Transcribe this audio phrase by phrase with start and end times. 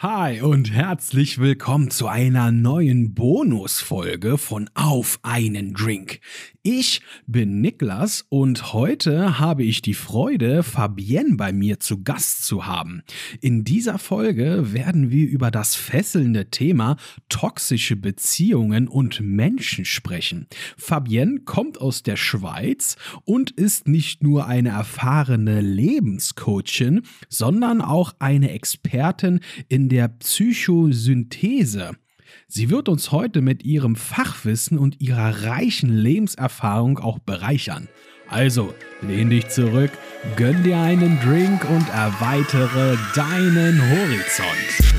[0.00, 6.20] Hi und herzlich willkommen zu einer neuen Bonusfolge von Auf einen Drink.
[6.62, 12.66] Ich bin Niklas und heute habe ich die Freude, Fabienne bei mir zu Gast zu
[12.66, 13.02] haben.
[13.40, 16.96] In dieser Folge werden wir über das fesselnde Thema
[17.28, 20.46] toxische Beziehungen und Menschen sprechen.
[20.76, 28.52] Fabienne kommt aus der Schweiz und ist nicht nur eine erfahrene Lebenscoachin, sondern auch eine
[28.52, 31.92] Expertin in der Psychosynthese.
[32.46, 37.88] Sie wird uns heute mit ihrem Fachwissen und ihrer reichen Lebenserfahrung auch bereichern.
[38.28, 39.90] Also, lehn dich zurück,
[40.36, 44.97] gönn dir einen Drink und erweitere deinen Horizont.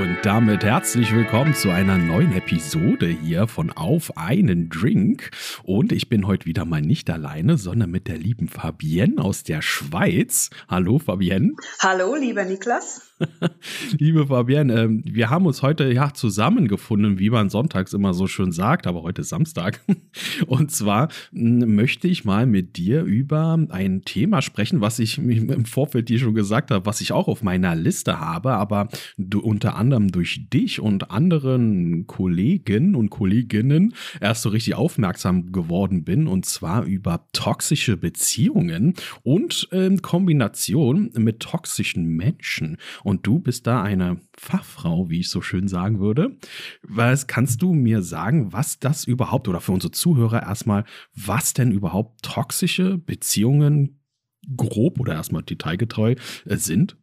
[0.00, 5.30] Und damit herzlich willkommen zu einer neuen Episode hier von Auf einen Drink.
[5.62, 9.60] Und ich bin heute wieder mal nicht alleine, sondern mit der lieben Fabienne aus der
[9.60, 10.48] Schweiz.
[10.68, 11.52] Hallo Fabienne.
[11.80, 13.09] Hallo, lieber Niklas.
[13.98, 18.52] Liebe Fabienne, äh, wir haben uns heute ja zusammengefunden, wie man sonntags immer so schön
[18.52, 19.80] sagt, aber heute ist Samstag.
[20.46, 26.08] Und zwar möchte ich mal mit dir über ein Thema sprechen, was ich im Vorfeld
[26.08, 30.10] dir schon gesagt habe, was ich auch auf meiner Liste habe, aber du, unter anderem
[30.10, 36.84] durch dich und anderen Kollegen und Kolleginnen erst so richtig aufmerksam geworden bin, und zwar
[36.84, 42.76] über toxische Beziehungen und in ähm, Kombination mit toxischen Menschen.
[43.04, 46.36] Und du bist da eine Fachfrau, wie ich so schön sagen würde.
[46.82, 51.72] Was kannst du mir sagen, was das überhaupt oder für unsere Zuhörer erstmal, was denn
[51.72, 54.02] überhaupt toxische Beziehungen
[54.56, 56.14] grob oder erstmal detailgetreu
[56.46, 56.96] äh, sind?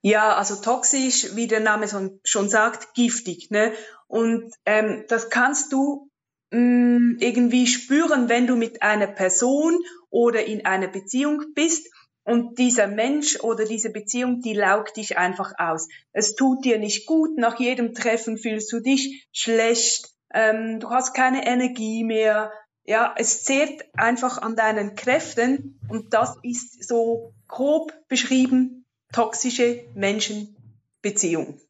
[0.00, 1.86] Ja, also toxisch, wie der Name
[2.24, 3.50] schon sagt, giftig.
[3.50, 3.72] Ne?
[4.08, 6.10] Und ähm, das kannst du
[6.50, 9.78] mh, mm, irgendwie spüren, wenn du mit einer Person
[10.10, 11.86] oder in einer Beziehung bist
[12.24, 15.88] und dieser Mensch oder diese Beziehung, die laugt dich einfach aus.
[16.12, 21.14] Es tut dir nicht gut, nach jedem Treffen fühlst du dich schlecht, ähm, du hast
[21.14, 22.52] keine Energie mehr.
[22.84, 31.60] Ja, es zehrt einfach an deinen Kräften und das ist so grob beschrieben toxische Menschenbeziehung.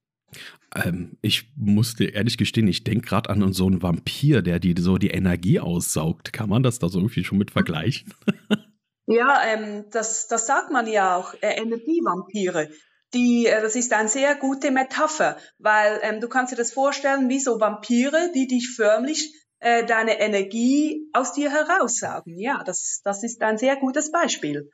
[0.75, 4.97] Ähm, ich musste ehrlich gestehen, ich denke gerade an so einen Vampir, der die so
[4.97, 6.33] die Energie aussaugt.
[6.33, 8.15] Kann man das da so irgendwie schon mit vergleichen?
[9.07, 12.71] Ja, ähm, das, das sagt man ja auch, äh, Energievampire.
[13.15, 17.29] Die, äh, das ist eine sehr gute Metapher, weil ähm, du kannst dir das vorstellen
[17.29, 22.39] wie so Vampire, die dich förmlich äh, deine Energie aus dir heraussaugen.
[22.39, 24.71] Ja, das, das ist ein sehr gutes Beispiel.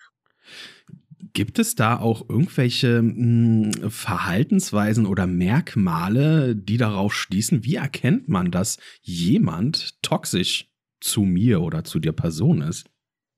[1.33, 7.65] Gibt es da auch irgendwelche mh, hm, Verhaltensweisen oder Merkmale, die darauf schließen?
[7.65, 12.87] Wie erkennt man, dass jemand toxisch zu mir oder zu der Person ist?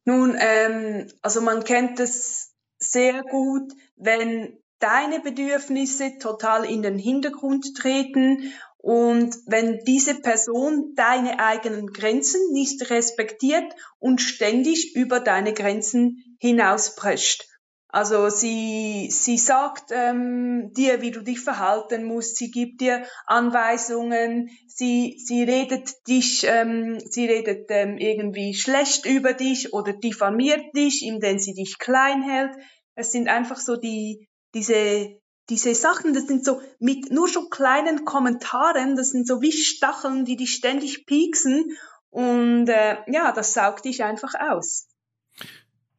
[0.04, 7.76] Nun, ähm, also man kennt es sehr gut, wenn deine Bedürfnisse total in den Hintergrund
[7.76, 16.36] treten und wenn diese Person deine eigenen Grenzen nicht respektiert und ständig über deine Grenzen
[16.38, 17.49] hinausprescht.
[17.92, 24.50] Also sie, sie sagt ähm, dir, wie du dich verhalten musst, sie gibt dir Anweisungen,
[24.68, 31.02] sie, sie redet dich, ähm, sie redet ähm, irgendwie schlecht über dich oder diffamiert dich,
[31.04, 32.52] indem sie dich klein hält.
[32.94, 35.18] Es sind einfach so die, diese,
[35.48, 40.24] diese Sachen, das sind so mit nur schon kleinen Kommentaren, das sind so wie Stacheln,
[40.24, 41.76] die dich ständig pieksen
[42.10, 44.89] und äh, ja, das saugt dich einfach aus.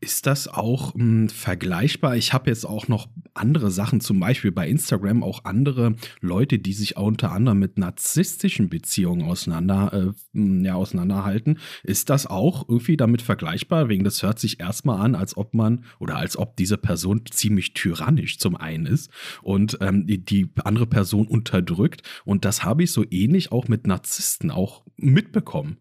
[0.04, 2.16] Ist das auch mh, hm, vergleichbar?
[2.16, 6.74] Ich habe jetzt auch noch andere Sachen, zum Beispiel bei Instagram auch andere Leute, die
[6.74, 11.60] sich unter anderem mit narzisstischen Beziehungen auseinander, äh, hm, ja, auseinanderhalten.
[11.84, 13.90] Ist das auch irgendwie damit vergleichbar?
[13.90, 17.76] Wegen das hört sich erstmal an, als ob man oder als ob diese Person ziemlich
[17.76, 19.12] tyrannisch zum einen ist
[19.44, 22.02] und ähm, die andere Person unterdrückt.
[22.26, 25.78] Und das habe ich so ähnlich auch mit Narzissten auch mitbekommen.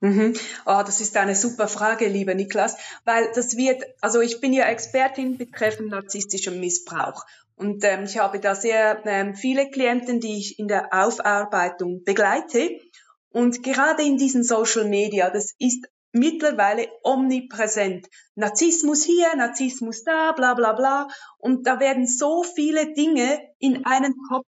[0.00, 0.34] Mhm.
[0.66, 4.64] Oh, das ist eine super Frage, lieber Niklas, weil das wird, also ich bin ja
[4.66, 7.24] Expertin betreffend narzisstischem Missbrauch
[7.56, 12.78] und ähm, ich habe da sehr ähm, viele Klienten, die ich in der Aufarbeitung begleite
[13.30, 18.08] und gerade in diesen Social Media, das ist mittlerweile omnipräsent.
[18.34, 21.08] Narzissmus hier, Narzissmus da, bla bla bla.
[21.38, 24.46] Und da werden so viele Dinge in einen Kopf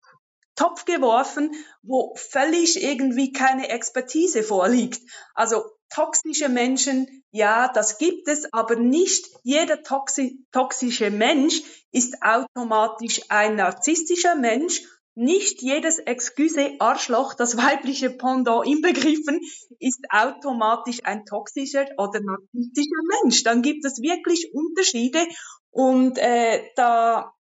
[0.58, 1.52] Topf geworfen,
[1.84, 5.00] wo völlig irgendwie keine Expertise vorliegt.
[5.36, 11.62] Also toxische Menschen, ja, das gibt es, aber nicht jeder toxi toxische Mensch
[11.92, 14.82] ist automatisch ein narzisstischer Mensch.
[15.20, 19.40] Nicht jedes Excuse Arschloch, das weibliche Pendant inbegriffen,
[19.80, 23.44] ist automatisch ein toxischer oder narzisstischer Mensch.
[23.44, 25.20] Dann gibt es wirklich Unterschiede
[25.72, 27.34] und äh, da,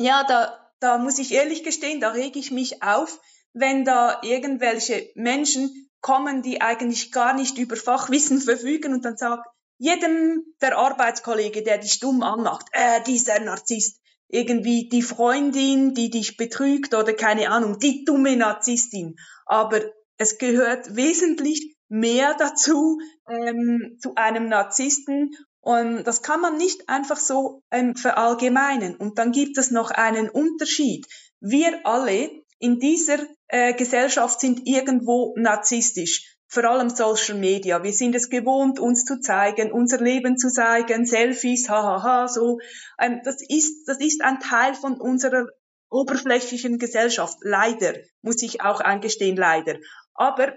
[0.00, 3.18] ja, da, da muss ich ehrlich gestehen, da rege ich mich auf,
[3.54, 9.46] wenn da irgendwelche Menschen kommen, die eigentlich gar nicht über Fachwissen verfügen und dann sagt,
[9.78, 16.36] jedem der Arbeitskollege, der dich dumm anmacht, äh, dieser Narzisst, irgendwie die Freundin, die dich
[16.36, 19.16] betrügt oder keine Ahnung, die dumme Narzisstin.
[19.46, 19.80] Aber
[20.18, 22.98] es gehört wesentlich mehr dazu
[23.28, 25.30] ähm, zu einem Narzissten
[25.60, 28.96] und das kann man nicht einfach so ähm, verallgemeinen.
[28.96, 31.06] Und dann gibt es noch einen Unterschied.
[31.40, 33.18] Wir alle in dieser
[33.48, 36.36] äh, Gesellschaft sind irgendwo narzisstisch.
[36.48, 37.82] Vor allem Social Media.
[37.82, 42.58] Wir sind es gewohnt, uns zu zeigen, unser Leben zu zeigen, Selfies, hahaha, so.
[43.00, 45.46] Ähm, das ist, das ist ein Teil von unserer
[45.88, 47.38] oberflächlichen Gesellschaft.
[47.40, 49.76] Leider, muss ich auch eingestehen, leider.
[50.12, 50.52] Aber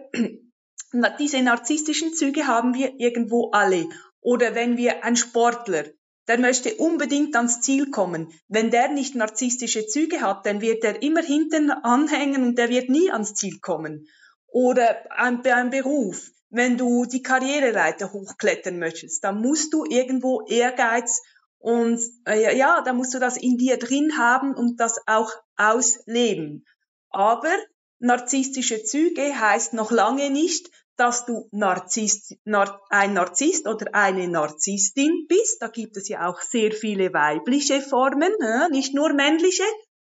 [1.19, 3.89] diese narzisstischen Züge haben wir irgendwo alle.
[4.21, 5.85] Oder wenn wir ein Sportler,
[6.27, 8.31] der möchte unbedingt ans Ziel kommen.
[8.47, 12.89] Wenn der nicht narzisstische Züge hat, dann wird er immer hinten anhängen und der wird
[12.89, 14.07] nie ans Ziel kommen.
[14.47, 16.31] Oder ein, ein Beruf.
[16.49, 21.21] Wenn du die Karriereleiter hochklettern möchtest, dann musst du irgendwo Ehrgeiz
[21.59, 26.65] und äh, ja, da musst du das in dir drin haben und das auch ausleben.
[27.09, 27.51] Aber
[27.99, 35.27] narzisstische Züge heißt noch lange nicht, dass du Narzisst, Nar ein Narzisst oder eine Narzisstin
[35.27, 35.61] bist.
[35.61, 39.63] Da gibt es ja auch sehr viele weibliche Formen, äh, nicht nur männliche.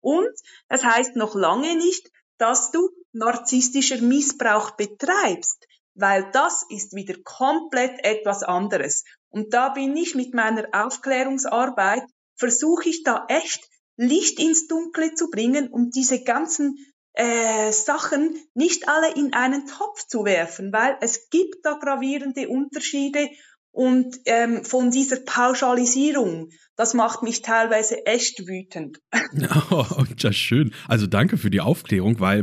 [0.01, 0.31] Und
[0.69, 2.09] es heißt noch lange nicht,
[2.39, 9.05] dass du narzisstischer Missbrauch betreibst, weil das ist wieder komplett etwas anderes.
[9.31, 12.05] Und da bin ich mit meiner Aufklärungsarbeit,
[12.37, 16.77] versuche ich da echt Licht ins Dunkle zu bringen, um diese ganzen
[17.19, 23.29] äh, Sachen nicht alle in einen Topf zu werfen, weil es gibt da gravierende Unterschiede
[23.73, 29.01] und ähm, von dieser Pauschalisierung das macht mich teilweise echt wütend.
[29.71, 29.85] Oh,
[30.19, 30.73] ja, schön.
[30.87, 32.43] Also danke für die Aufklärung, weil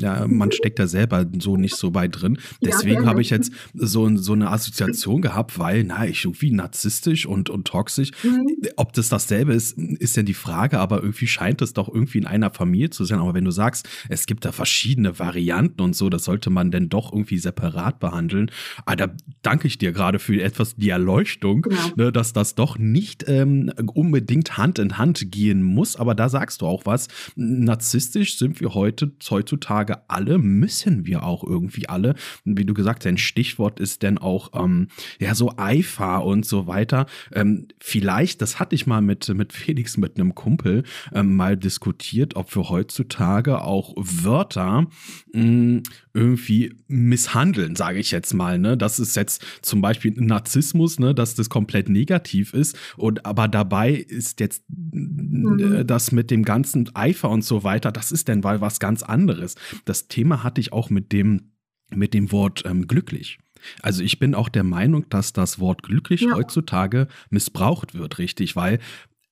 [0.00, 2.38] ja, man steckt da selber so nicht so weit drin.
[2.60, 7.24] Deswegen ja, habe ich jetzt so, so eine Assoziation gehabt, weil, na, ich irgendwie narzisstisch
[7.26, 8.10] und, und toxisch.
[8.22, 8.46] Mhm.
[8.76, 12.26] Ob das dasselbe ist, ist ja die Frage, aber irgendwie scheint es doch irgendwie in
[12.26, 13.20] einer Familie zu sein.
[13.20, 16.88] Aber wenn du sagst, es gibt da verschiedene Varianten und so, das sollte man denn
[16.88, 18.50] doch irgendwie separat behandeln.
[18.84, 21.92] Ah, da danke ich dir gerade für etwas die Erleuchtung, ja.
[21.96, 23.51] ne, dass das doch nicht ähm,
[23.94, 25.96] unbedingt Hand in Hand gehen muss.
[25.96, 27.08] Aber da sagst du auch was.
[27.36, 32.14] Narzisstisch sind wir heute, heutzutage alle, müssen wir auch irgendwie alle.
[32.44, 34.88] Wie du gesagt hast, ein Stichwort ist denn auch, ähm,
[35.18, 37.06] ja, so Eifer und so weiter.
[37.32, 42.36] Ähm, vielleicht, das hatte ich mal mit, mit Felix, mit einem Kumpel, ähm, mal diskutiert,
[42.36, 44.86] ob wir heutzutage auch Wörter
[45.32, 45.82] mh, mm,
[46.14, 48.58] irgendwie misshandeln, sage ich jetzt mal.
[48.58, 48.76] Ne?
[48.76, 51.14] Das ist jetzt zum Beispiel Narzissmus, ne?
[51.14, 52.78] dass das komplett negativ ist.
[52.96, 55.58] Und aber dabei ist jetzt mhm.
[55.58, 59.02] Äh, das mit dem ganzen Eifer und so weiter, das ist denn mal was ganz
[59.02, 59.54] anderes.
[59.84, 61.52] Das Thema hatte ich auch mit dem,
[61.90, 63.38] mit dem Wort ähm, glücklich.
[63.80, 66.34] Also ich bin auch der Meinung, dass das Wort glücklich ja.
[66.34, 68.80] heutzutage missbraucht wird, richtig, weil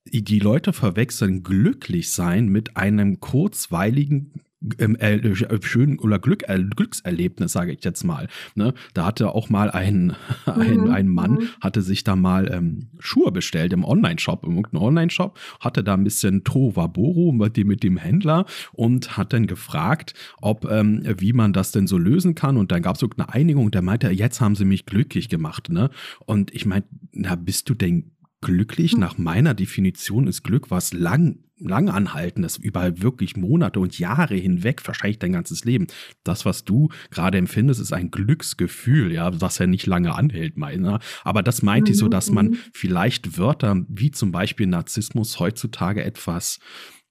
[0.07, 4.33] die Leute verwechseln glücklich sein mit einem kurzweiligen
[4.79, 8.29] ähm, äh, äh, schön oder Glück, äh, Glückserlebnis, sage ich jetzt mal.
[8.55, 8.75] Ne?
[8.95, 10.15] Da hatte auch mal ein,
[10.47, 10.91] ein, mhm.
[10.91, 11.49] ein Mann, mhm.
[11.61, 16.05] hatte sich da mal ähm, Schuhe bestellt im Online-Shop, im irgendeinem Online-Shop, hatte da ein
[16.05, 21.53] bisschen Tovaboro mit dem, mit dem Händler und hat dann gefragt, ob, ähm, wie man
[21.53, 22.57] das denn so lösen kann.
[22.57, 25.71] Und dann gab es irgendeine Einigung, der meinte, jetzt haben sie mich glücklich gemacht.
[25.71, 25.91] Ne?
[26.27, 28.11] Und ich meinte, na, bist du denn
[28.41, 28.93] glücklich?
[28.93, 29.01] Hm.
[29.01, 35.19] Nach meiner Definition ist Glück was lang langanhaltendes, über wirklich Monate und Jahre hinweg, wahrscheinlich
[35.19, 35.87] dein ganzes Leben.
[36.25, 41.01] Das, was du gerade empfindest, ist ein Glücksgefühl, ja, was ja nicht lange anhält, meiner.
[41.23, 42.59] Aber das meinte ich so, dass man mhm.
[42.73, 46.59] vielleicht Wörter wie zum Beispiel Narzissmus heutzutage etwas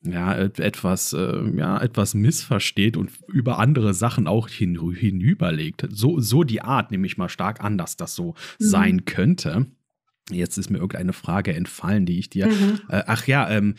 [0.02, 5.88] ja, etwas, äh, ja, etwas missversteht und über andere Sachen auch hin, hinüberlegt.
[5.92, 8.34] So, so die Art nehme ich mal stark an, dass das so mhm.
[8.64, 9.68] sein könnte.
[10.36, 12.48] Jetzt ist mir irgendeine Frage entfallen, die ich dir.
[12.48, 12.80] Mhm.
[12.90, 13.76] Äh, ach ja, ähm,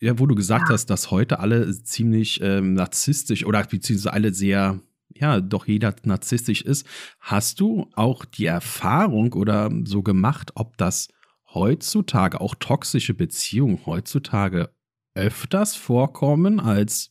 [0.00, 0.74] ja, wo du gesagt ja.
[0.74, 4.80] hast, dass heute alle ziemlich ähm, narzisstisch oder beziehungsweise alle sehr,
[5.14, 6.86] ja, doch jeder narzisstisch ist.
[7.20, 11.08] Hast du auch die Erfahrung oder so gemacht, ob das
[11.54, 14.70] heutzutage, auch toxische Beziehungen heutzutage
[15.14, 17.10] öfters vorkommen als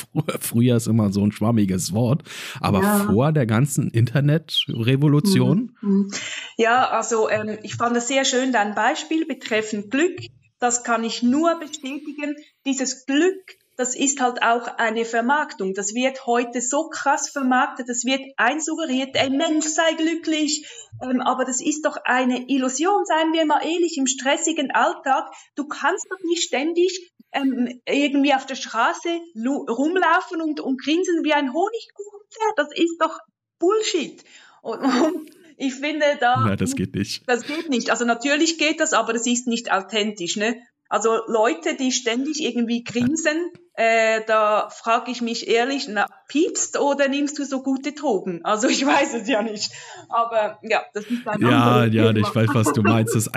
[0.40, 2.22] früher ist immer so ein schwammiges Wort,
[2.60, 2.98] aber ja.
[3.10, 5.76] vor der ganzen Internetrevolution?
[5.80, 5.90] Mhm.
[5.90, 6.10] Mhm.
[6.56, 10.18] Ja, also ähm, ich fand es sehr schön, dein Beispiel betreffend Glück.
[10.58, 12.36] Das kann ich nur bestätigen.
[12.64, 15.72] Dieses Glück das ist halt auch eine Vermarktung.
[15.72, 20.68] Das wird heute so krass vermarktet, das wird einsuggeriert, ein Mensch sei glücklich.
[21.02, 25.32] Ähm, aber das ist doch eine Illusion, seien wir mal ehrlich, im stressigen Alltag.
[25.54, 31.32] Du kannst doch nicht ständig ähm, irgendwie auf der Straße rumlaufen und, und grinsen wie
[31.32, 32.52] ein Honigkuchenpferd.
[32.56, 33.18] Das ist doch
[33.58, 34.22] Bullshit.
[34.62, 36.44] Und, und ich finde da.
[36.44, 37.22] Nein, das geht nicht.
[37.26, 37.90] Das geht nicht.
[37.90, 40.36] Also natürlich geht das, aber das ist nicht authentisch.
[40.36, 40.56] Ne?
[40.88, 47.08] Also Leute, die ständig irgendwie grinsen, äh, da frage ich mich ehrlich, na, piepst oder
[47.08, 48.44] nimmst du so gute Drogen?
[48.44, 49.72] Also ich weiß es ja nicht.
[50.10, 53.14] Aber ja, das ist ein Ja, ja, ich weiß, was du meinst.
[53.14, 53.28] Das,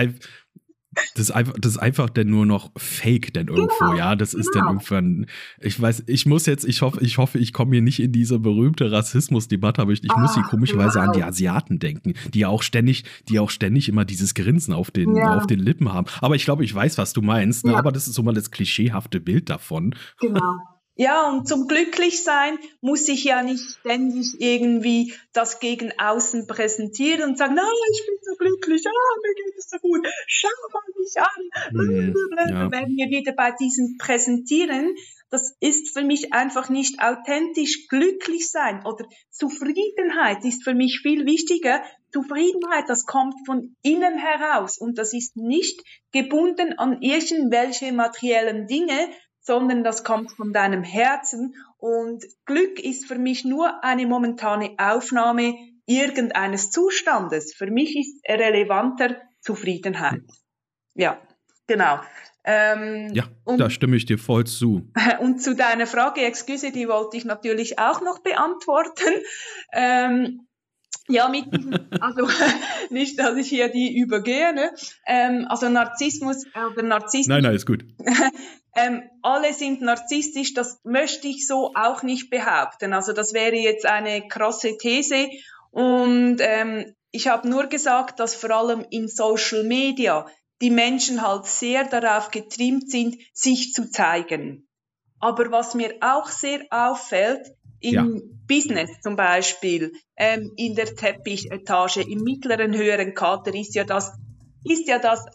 [1.16, 4.16] das ist einfach, das ist einfach denn nur noch Fake denn irgendwo, genau, ja.
[4.16, 4.66] Das ist genau.
[4.66, 5.26] dann irgendwann,
[5.62, 8.40] ich weiß, ich muss jetzt, ich hoffe, ich hoffe, ich komme hier nicht in diese
[8.40, 11.12] berühmte Rassismusdebatte, aber ich, ich ah, muss hier komischerweise genau.
[11.12, 14.92] an die Asiaten denken, die ja auch ständig, die auch ständig immer dieses Grinsen auf
[14.92, 15.36] den, ja.
[15.36, 16.08] auf den Lippen haben.
[16.22, 17.74] Aber ich glaube, ich weiß, was du meinst, ne?
[17.74, 17.78] ja.
[17.78, 19.96] aber das ist so mal das klischeehafte Bild davon.
[20.20, 20.56] Genau.
[20.98, 27.38] Ja, und zum Glücklichsein muss ich ja nicht ständig irgendwie das gegen außen präsentieren und
[27.38, 31.16] sagen, na, ich bin so glücklich, ah, mir geht es so gut, schau mal mich
[31.18, 31.74] an.
[31.74, 32.14] Mhm,
[32.50, 32.72] ja.
[32.72, 34.96] Wenn wir wieder bei diesem Präsentieren,
[35.30, 41.26] das ist für mich einfach nicht authentisch glücklich sein oder Zufriedenheit ist für mich viel
[41.26, 41.84] wichtiger.
[42.14, 45.82] Zufriedenheit, das kommt von innen heraus und das ist nicht
[46.14, 49.10] gebunden an irgendwelche materiellen Dinge,
[49.46, 51.56] sondern das kommt von deinem Herzen.
[51.78, 57.54] Und Glück ist für mich nur eine momentane Aufnahme irgendeines Zustandes.
[57.54, 60.24] Für mich ist relevanter Zufriedenheit.
[60.96, 61.22] Ja,
[61.68, 62.00] genau.
[62.44, 63.26] Ähm, ja,
[63.58, 64.92] da stimme ich dir voll zu.
[65.20, 69.14] Und zu deiner Frage, Excuse, die wollte ich natürlich auch noch beantworten.
[69.74, 70.48] Ähm,
[71.08, 72.28] ja, mit diesem, also
[72.90, 74.72] nicht, dass ich hier die übergehe, ne?
[75.06, 77.28] Ähm, also Narzissmus oder Narzissmus.
[77.28, 77.86] Nein, nein, ist gut.
[78.76, 82.94] ähm, alle sind narzisstisch, das möchte ich so auch nicht behaupten.
[82.94, 85.30] Also das wäre jetzt eine krasse These.
[85.72, 90.26] Und ähm, ich habe nur gesagt, dass vor allem in Social Media
[90.62, 94.68] die Menschen halt sehr darauf getrimmt sind, sich zu zeigen.
[95.20, 98.08] Aber was mir auch sehr auffällt, im ja.
[98.48, 104.12] Business zum Beispiel, ähm, in der Teppichetage, im mittleren, höheren Kater ist ja das,
[104.64, 105.26] ist ja das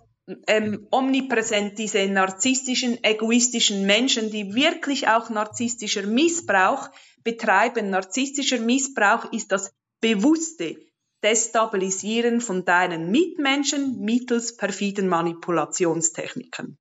[0.46, 6.88] ähm, omnipräsent, diese narzisstischen, egoistischen Menschen, die wirklich auch narzisstischer Missbrauch
[7.24, 7.90] betreiben.
[7.90, 10.76] Narzisstischer Missbrauch ist das bewusste
[11.22, 16.78] Destabilisieren von deinen Mitmenschen mittels perfiden Manipulationstechniken.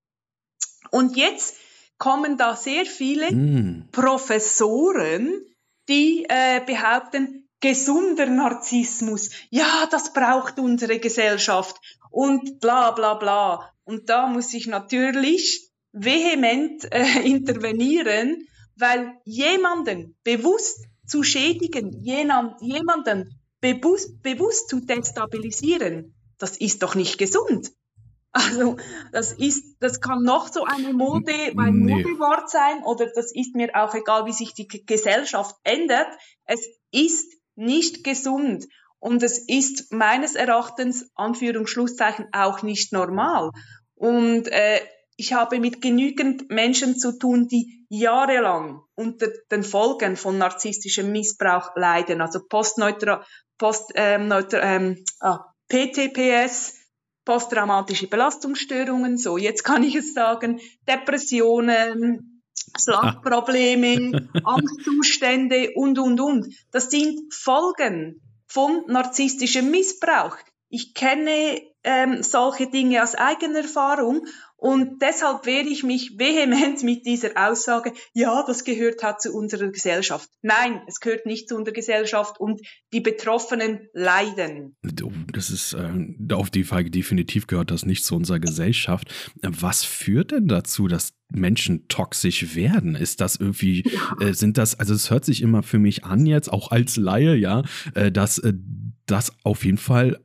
[0.92, 1.58] Und jetzt
[2.00, 3.90] kommen da sehr viele mm.
[3.92, 5.46] Professoren,
[5.88, 11.80] die äh, behaupten, gesunder Narzissmus, ja, das braucht unsere Gesellschaft
[12.10, 13.72] und bla bla bla.
[13.84, 24.22] Und da muss ich natürlich vehement äh, intervenieren, weil jemanden bewusst zu schädigen, jemanden bewusst,
[24.22, 27.74] bewusst zu destabilisieren, das ist doch nicht gesund.
[28.32, 28.78] Also
[29.12, 31.96] das ist, das kann noch so eine Mode, ein nee.
[31.96, 36.08] Modewort sein oder das ist mir auch egal, wie sich die Gesellschaft ändert.
[36.46, 38.68] Es ist nicht gesund
[39.00, 43.52] und es ist meines Erachtens Anführungsschlusszeichen auch nicht normal.
[43.96, 44.82] Und äh,
[45.18, 51.76] ich habe mit genügend Menschen zu tun, die jahrelang unter den Folgen von narzisstischem Missbrauch
[51.76, 53.26] leiden, also postneutra,
[53.58, 56.79] post, ähm, neutra, ähm, ah, PTPS,
[57.30, 62.42] posttraumatische Belastungsstörungen, so jetzt kann ich es sagen, Depressionen,
[62.76, 66.52] Schlafprobleme, Angstzustände und, und, und.
[66.72, 70.38] Das sind Folgen von narzisstischem Missbrauch.
[70.70, 74.26] Ich kenne ähm, solche Dinge aus eigener Erfahrung
[74.60, 79.70] und deshalb wehre ich mich vehement mit dieser Aussage, ja, das gehört halt zu unserer
[79.70, 80.30] Gesellschaft.
[80.42, 84.76] Nein, es gehört nicht zu unserer Gesellschaft und die Betroffenen leiden.
[85.32, 89.14] Das ist, äh, auf die Frage definitiv gehört das nicht zu unserer Gesellschaft.
[89.42, 92.96] Was führt denn dazu, dass Menschen toxisch werden?
[92.96, 93.84] Ist das irgendwie,
[94.20, 97.36] äh, sind das, also es hört sich immer für mich an jetzt, auch als Laie,
[97.36, 97.64] ja,
[97.96, 98.54] äh, dass äh,
[99.06, 100.20] das auf jeden Fall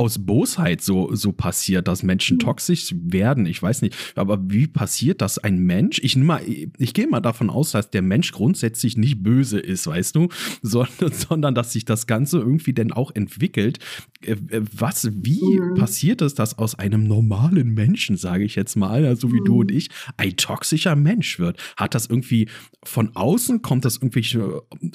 [0.00, 2.40] aus Bosheit so, so passiert, dass Menschen mhm.
[2.40, 3.44] toxisch werden.
[3.44, 6.00] Ich weiß nicht, aber wie passiert das ein Mensch?
[6.02, 10.16] Ich, mal, ich gehe mal davon aus, dass der Mensch grundsätzlich nicht böse ist, weißt
[10.16, 10.28] du,
[10.62, 13.78] sondern, sondern dass sich das Ganze irgendwie dann auch entwickelt.
[14.24, 15.74] Äh, äh, was, wie mhm.
[15.74, 19.44] passiert es, dass aus einem normalen Menschen, sage ich jetzt mal, so also wie mhm.
[19.44, 21.58] du und ich, ein toxischer Mensch wird?
[21.76, 22.48] Hat das irgendwie
[22.82, 24.22] von außen, kommt das irgendwie,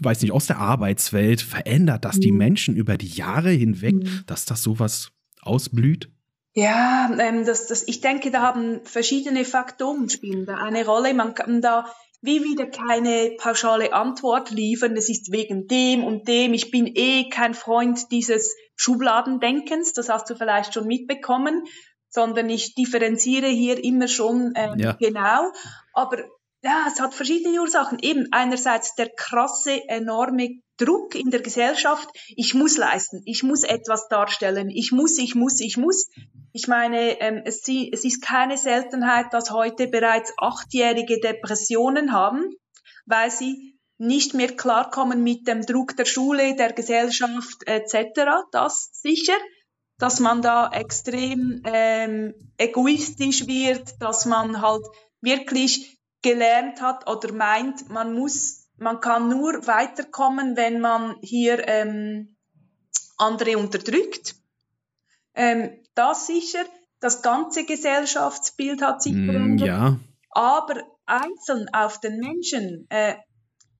[0.01, 2.39] weiß nicht, aus der Arbeitswelt, verändert das die mhm.
[2.39, 4.23] Menschen über die Jahre hinweg, mhm.
[4.25, 4.94] dass das sowas
[5.45, 6.09] ausblüht?
[6.53, 11.13] Ja, ähm, das, das, ich denke, da haben verschiedene Faktoren spielen da eine Rolle.
[11.13, 14.95] Man kann da wie wieder keine pauschale Antwort liefern.
[14.95, 16.53] Es ist wegen dem und dem.
[16.53, 19.93] Ich bin eh kein Freund dieses Schubladendenkens.
[19.93, 21.65] Das hast du vielleicht schon mitbekommen,
[22.09, 24.93] sondern ich differenziere hier immer schon ähm, ja.
[24.93, 25.51] genau.
[25.93, 26.23] Aber
[26.65, 27.99] ja, es hat verschiedene Ursachen.
[28.01, 32.09] Eben einerseits der krasse, enorme Druck in der Gesellschaft.
[32.35, 36.09] Ich muss leisten, ich muss etwas darstellen, ich muss, ich muss, ich muss.
[36.53, 42.49] Ich meine, ähm, es, es ist keine Seltenheit, dass heute bereits Achtjährige Depressionen haben,
[43.05, 48.21] weil sie nicht mehr klarkommen mit dem Druck der Schule, der Gesellschaft etc.
[48.51, 49.37] Das sicher,
[49.99, 54.83] dass man da extrem ähm, egoistisch wird, dass man halt
[55.21, 55.94] wirklich
[56.25, 62.35] gelernt hat oder meint, man muss, man kann nur weiterkommen, wenn man hier ähm,
[63.17, 64.33] andere unterdrückt.
[65.35, 66.65] Ähm, das sicher,
[66.99, 69.67] das ganze Gesellschaftsbild hat sich mm, verändert.
[69.67, 69.99] Ja.
[70.31, 73.17] Aber einzeln auf den Menschen äh,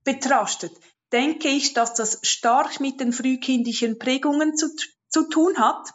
[0.04, 0.72] betrachtet,
[1.12, 4.68] denke ich, dass das stark mit den frühkindlichen Prägungen zu,
[5.08, 5.90] zu tun hat.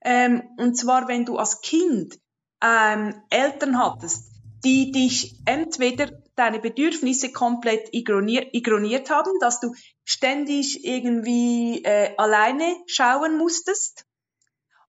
[0.00, 2.18] Ähm, und zwar, wenn du als Kind
[2.60, 4.33] ähm, Eltern hattest,
[4.64, 12.76] die dich entweder deine Bedürfnisse komplett ignoriert, ignoriert haben, dass du ständig irgendwie äh, alleine
[12.86, 14.04] schauen musstest.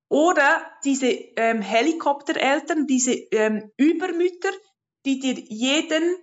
[0.07, 4.51] Oder diese ähm, Helikoptereltern, diese ähm, Übermütter,
[5.05, 6.15] die dir jeden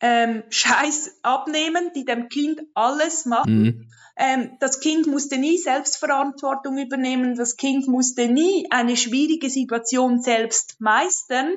[0.00, 3.62] ähm, Scheiß abnehmen, die dem Kind alles machen.
[3.62, 3.90] Mhm.
[4.16, 10.80] Ähm, das Kind musste nie Selbstverantwortung übernehmen, das Kind musste nie eine schwierige Situation selbst
[10.80, 11.54] meistern.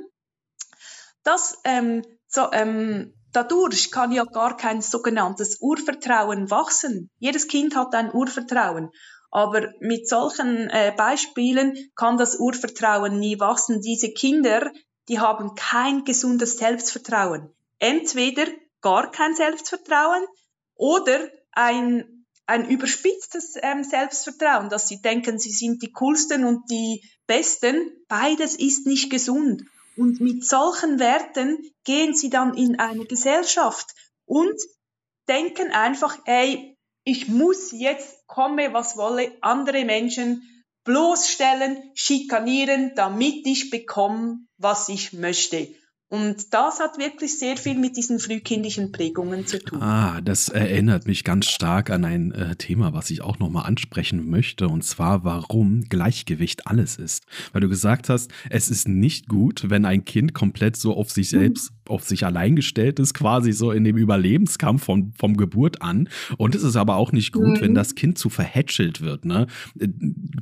[1.24, 7.10] Das, ähm, so, ähm, dadurch kann ja gar kein sogenanntes Urvertrauen wachsen.
[7.20, 8.90] Jedes Kind hat ein Urvertrauen.
[9.30, 13.82] Aber mit solchen äh, Beispielen kann das Urvertrauen nie wachsen.
[13.82, 14.72] Diese Kinder,
[15.08, 17.54] die haben kein gesundes Selbstvertrauen.
[17.80, 18.46] Entweder
[18.82, 20.26] gar kein Selbstvertrauen
[20.76, 27.02] oder ein, ein überspitztes ähm, Selbstvertrauen, dass sie denken, sie sind die coolsten und die
[27.26, 27.92] besten.
[28.10, 29.64] Beides ist nicht gesund.
[29.98, 33.94] Und mit solchen Werten gehen sie dann in eine Gesellschaft
[34.26, 34.56] und
[35.28, 40.48] denken einfach, ey, ich muss jetzt, komme was wolle, andere Menschen
[40.84, 45.68] bloßstellen, schikanieren, damit ich bekomme, was ich möchte.
[46.12, 49.82] Und das hat wirklich sehr viel mit diesen frühkindlichen Prägungen zu tun.
[49.82, 54.30] Ah, das erinnert mich ganz stark an ein äh, Thema, was ich auch nochmal ansprechen
[54.30, 57.24] möchte, und zwar, warum Gleichgewicht alles ist.
[57.54, 61.30] Weil du gesagt hast, es ist nicht gut, wenn ein Kind komplett so auf sich
[61.30, 61.94] selbst, mhm.
[61.94, 66.10] auf sich allein gestellt ist, quasi so in dem Überlebenskampf vom, vom Geburt an.
[66.36, 67.62] Und es ist aber auch nicht gut, mhm.
[67.62, 69.24] wenn das Kind zu verhätschelt wird.
[69.24, 69.48] Ne?
[69.80, 69.88] Äh,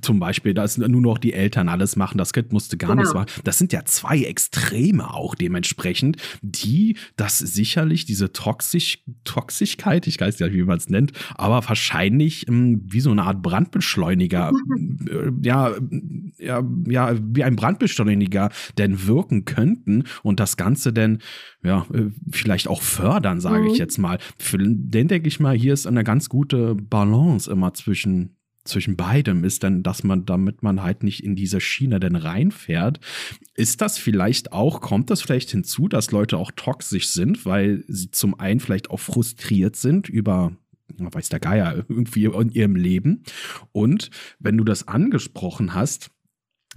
[0.01, 3.01] zum Beispiel, dass nur noch die Eltern alles machen, das Kind musste gar genau.
[3.01, 3.27] nichts machen.
[3.43, 10.19] Das sind ja zwei Extreme auch, dementsprechend dementsprechend, die das sicherlich, diese Toxisch, Toxigkeit, ich
[10.19, 14.51] weiß nicht, wie man es nennt, aber wahrscheinlich ähm, wie so eine Art Brandbeschleuniger,
[15.09, 15.73] äh, ja,
[16.37, 21.19] ja, ja, wie ein Brandbeschleuniger denn wirken könnten und das Ganze denn,
[21.63, 23.71] ja, äh, vielleicht auch fördern, sage mhm.
[23.71, 24.19] ich jetzt mal.
[24.37, 29.43] Für den denke ich mal, hier ist eine ganz gute Balance immer zwischen zwischen beidem
[29.43, 32.99] ist, denn dass man, damit man halt nicht in diese Schiene denn reinfährt,
[33.55, 38.11] ist das vielleicht auch, kommt das vielleicht hinzu, dass Leute auch toxisch sind, weil sie
[38.11, 40.53] zum einen vielleicht auch frustriert sind über
[40.97, 43.23] weiß der Geier, irgendwie in ihrem Leben.
[43.71, 46.09] Und wenn du das angesprochen hast,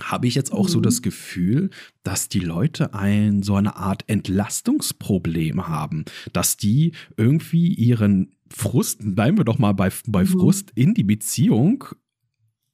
[0.01, 0.73] habe ich jetzt auch mhm.
[0.73, 1.71] so das Gefühl,
[2.03, 9.37] dass die Leute ein so eine Art Entlastungsproblem haben, dass die irgendwie ihren Frust, bleiben
[9.37, 10.29] wir doch mal bei, bei mhm.
[10.29, 11.85] Frust in die Beziehung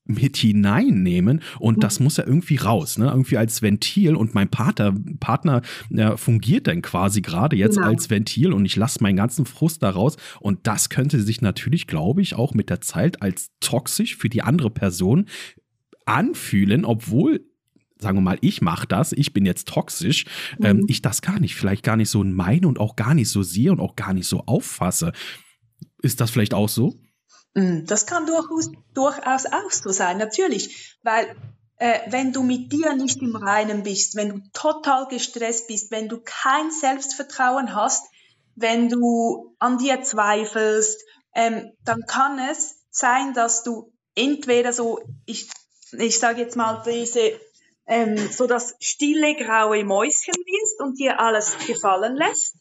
[0.09, 1.81] mit hineinnehmen und mhm.
[1.81, 3.07] das muss ja irgendwie raus, ne?
[3.09, 5.61] Irgendwie als Ventil und mein Partner, Partner
[5.91, 7.88] ja, fungiert dann quasi gerade jetzt genau.
[7.88, 11.87] als Ventil und ich lasse meinen ganzen Frust da raus und das könnte sich natürlich,
[11.87, 15.27] glaube ich, auch mit der Zeit als toxisch für die andere Person
[16.07, 17.45] anfühlen, obwohl
[18.01, 20.25] sagen wir mal, ich mache das, ich bin jetzt toxisch,
[20.62, 20.83] ähm, mhm.
[20.83, 23.43] ähm, ich das gar nicht, vielleicht gar nicht so meine und auch gar nicht so
[23.43, 25.12] sehe und auch gar nicht so auffasse.
[26.03, 26.95] Ist das vielleicht auch so?
[27.55, 31.37] Mm, das kann durchaus, durchaus auch so sein, natürlich, weil
[31.77, 36.09] äh, wenn du mit dir nicht im Reinen bist, wenn du total gestresst bist, wenn
[36.09, 38.05] du kein Selbstvertrauen hast,
[38.55, 41.01] wenn du an dir zweifelst,
[41.35, 45.49] ähm, dann kann es sein, dass du entweder so, ich,
[45.93, 47.39] ich sage jetzt mal diese,
[47.87, 52.57] ähm, so das stille graue Mäuschen bist und dir alles gefallen lässt,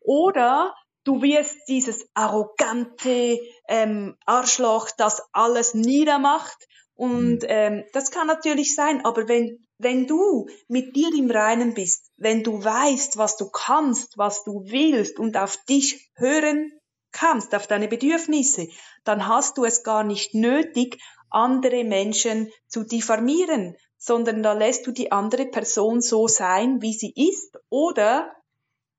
[0.00, 0.74] oder
[1.08, 7.48] du wirst dieses arrogante ähm, Arschloch, das alles niedermacht und mhm.
[7.48, 12.42] ähm, das kann natürlich sein, aber wenn, wenn du mit dir im Reinen bist, wenn
[12.42, 16.72] du weißt, was du kannst, was du willst und auf dich hören
[17.10, 18.68] kannst, auf deine Bedürfnisse,
[19.04, 24.92] dann hast du es gar nicht nötig, andere Menschen zu diffamieren, sondern da lässt du
[24.92, 28.30] die andere Person so sein, wie sie ist, oder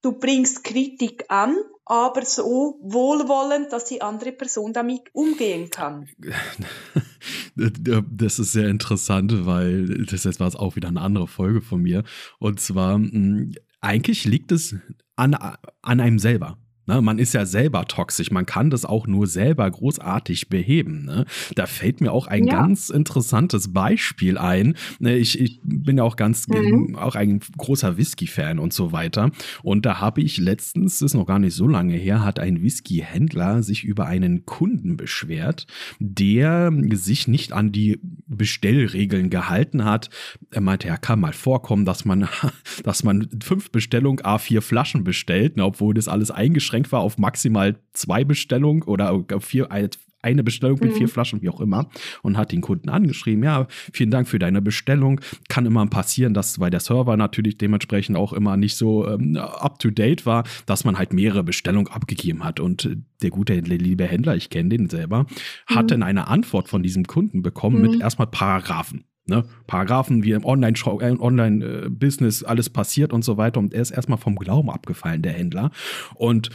[0.02, 1.56] du bringst Kritik an,
[1.90, 6.08] aber so wohlwollend, dass die andere Person damit umgehen kann.
[7.56, 11.82] Das ist sehr interessant, weil das jetzt war es auch wieder eine andere Folge von
[11.82, 12.04] mir.
[12.38, 14.76] Und zwar, hm, eigentlich liegt es
[15.18, 16.58] an, an einem selber.
[16.90, 21.06] Ne, man ist ja selber toxisch, man kann das auch nur selber großartig beheben.
[21.06, 21.26] Ne?
[21.54, 22.54] Da fällt mir auch ein ja.
[22.54, 24.74] ganz interessantes Beispiel ein.
[24.98, 26.96] Ne, ich, ich bin ja auch ganz mhm.
[26.96, 29.30] auch ein großer Whisky-Fan und so weiter.
[29.62, 32.64] Und da habe ich letztens, das ist noch gar nicht so lange her, hat ein
[32.64, 35.68] Whisky-Händler sich über einen Kunden beschwert,
[36.00, 40.10] der sich nicht an die Bestellregeln gehalten hat.
[40.50, 42.28] Er meinte, ja, kann mal vorkommen, dass man,
[42.84, 47.18] dass man fünf Bestellungen A4 Flaschen bestellt, ne, obwohl das alles eingeschränkt beschränkt war auf
[47.18, 49.70] maximal zwei Bestellungen oder vier,
[50.22, 50.96] eine Bestellung mit mhm.
[50.98, 51.90] vier Flaschen, wie auch immer,
[52.24, 55.22] und hat den Kunden angeschrieben, ja, vielen Dank für deine Bestellung.
[55.48, 60.26] Kann immer passieren, dass, weil der Server natürlich dementsprechend auch immer nicht so ähm, up-to-date
[60.26, 62.60] war, dass man halt mehrere Bestellungen abgegeben hat.
[62.60, 62.90] Und
[63.22, 65.76] der gute, liebe Händler, ich kenne den selber, mhm.
[65.76, 67.92] hat dann eine Antwort von diesem Kunden bekommen mhm.
[67.92, 69.06] mit erstmal Paragraphen.
[69.30, 73.60] Ne, Paragraphen, wie im Online-Business äh, alles passiert und so weiter.
[73.60, 75.72] Und er ist erstmal vom Glauben abgefallen, der Händler.
[76.16, 76.50] Und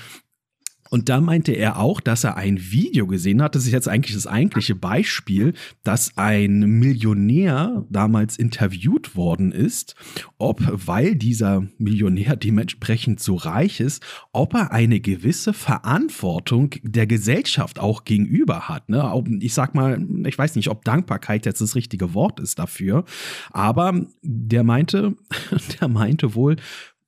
[0.95, 3.57] und da meinte er auch, dass er ein Video gesehen hat.
[3.57, 9.97] Das ist jetzt eigentlich das eigentliche Beispiel, dass ein Millionär damals interviewt worden ist,
[10.39, 17.81] ob, weil dieser Millionär dementsprechend so reich ist, ob er eine gewisse Verantwortung der Gesellschaft
[17.81, 18.89] auch gegenüber hat.
[18.89, 19.25] Ne?
[19.41, 23.05] Ich sag mal, ich weiß nicht, ob Dankbarkeit jetzt das richtige Wort ist dafür,
[23.51, 25.17] aber der meinte,
[25.81, 26.55] der meinte wohl,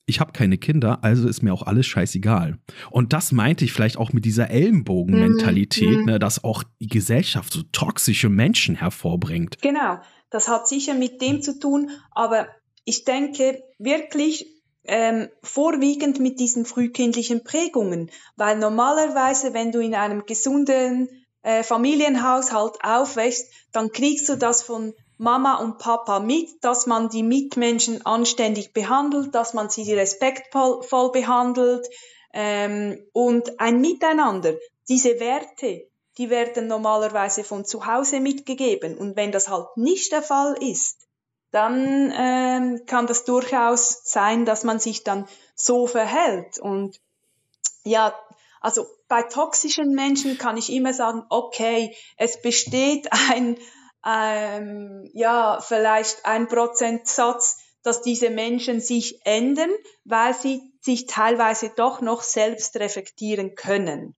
[0.06, 2.58] ich habe keine Kinder, also ist mir auch alles scheißegal.
[2.90, 6.04] Und das meinte ich vielleicht auch mit dieser Ellenbogenmentalität, mhm.
[6.04, 9.60] ne, dass auch die Gesellschaft so toxische Menschen hervorbringt.
[9.62, 9.98] Genau,
[10.30, 12.46] das hat sicher mit dem zu tun, aber
[12.84, 14.46] ich denke wirklich
[14.84, 21.08] ähm, vorwiegend mit diesen frühkindlichen Prägungen, weil normalerweise, wenn du in einem gesunden
[21.42, 27.22] äh, Familienhaushalt aufwächst, dann kriegst du das von Mama und Papa mit, dass man die
[27.22, 31.88] Mitmenschen anständig behandelt, dass man sie respektvoll behandelt
[32.32, 34.54] ähm, und ein Miteinander.
[34.88, 38.96] Diese Werte, die werden normalerweise von zu Hause mitgegeben.
[38.98, 41.06] Und wenn das halt nicht der Fall ist,
[41.50, 46.58] dann ähm, kann das durchaus sein, dass man sich dann so verhält.
[46.58, 47.00] Und
[47.84, 48.14] ja,
[48.60, 53.56] also bei toxischen Menschen kann ich immer sagen, okay, es besteht ein,
[54.06, 59.70] ähm, ja, vielleicht ein Prozentsatz, dass diese Menschen sich ändern,
[60.04, 64.14] weil sie sich teilweise doch noch selbst reflektieren können.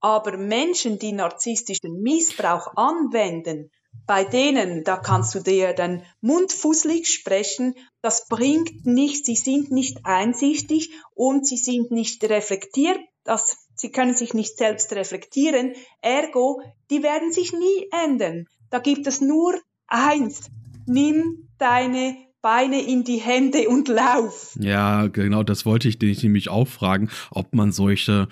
[0.00, 3.70] Aber Menschen, die narzisstischen Missbrauch anwenden,
[4.06, 9.72] bei denen, da kannst du dir den Mund fußlig sprechen, das bringt nichts, sie sind
[9.72, 16.62] nicht einsichtig und sie sind nicht reflektiert, das, sie können sich nicht selbst reflektieren, ergo,
[16.90, 18.46] die werden sich nie ändern.
[18.70, 19.54] Da gibt es nur
[19.86, 20.50] eins.
[20.86, 24.56] Nimm deine Beine in die Hände und lauf.
[24.60, 28.28] Ja, genau, das wollte ich dich nämlich auch fragen, ob man solche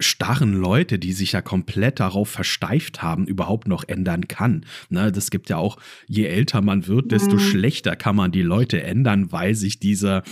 [0.00, 4.64] starren Leute, die sich ja komplett darauf versteift haben, überhaupt noch ändern kann.
[4.88, 7.40] Ne, das gibt ja auch, je älter man wird, desto mhm.
[7.40, 10.22] schlechter kann man die Leute ändern, weil sich diese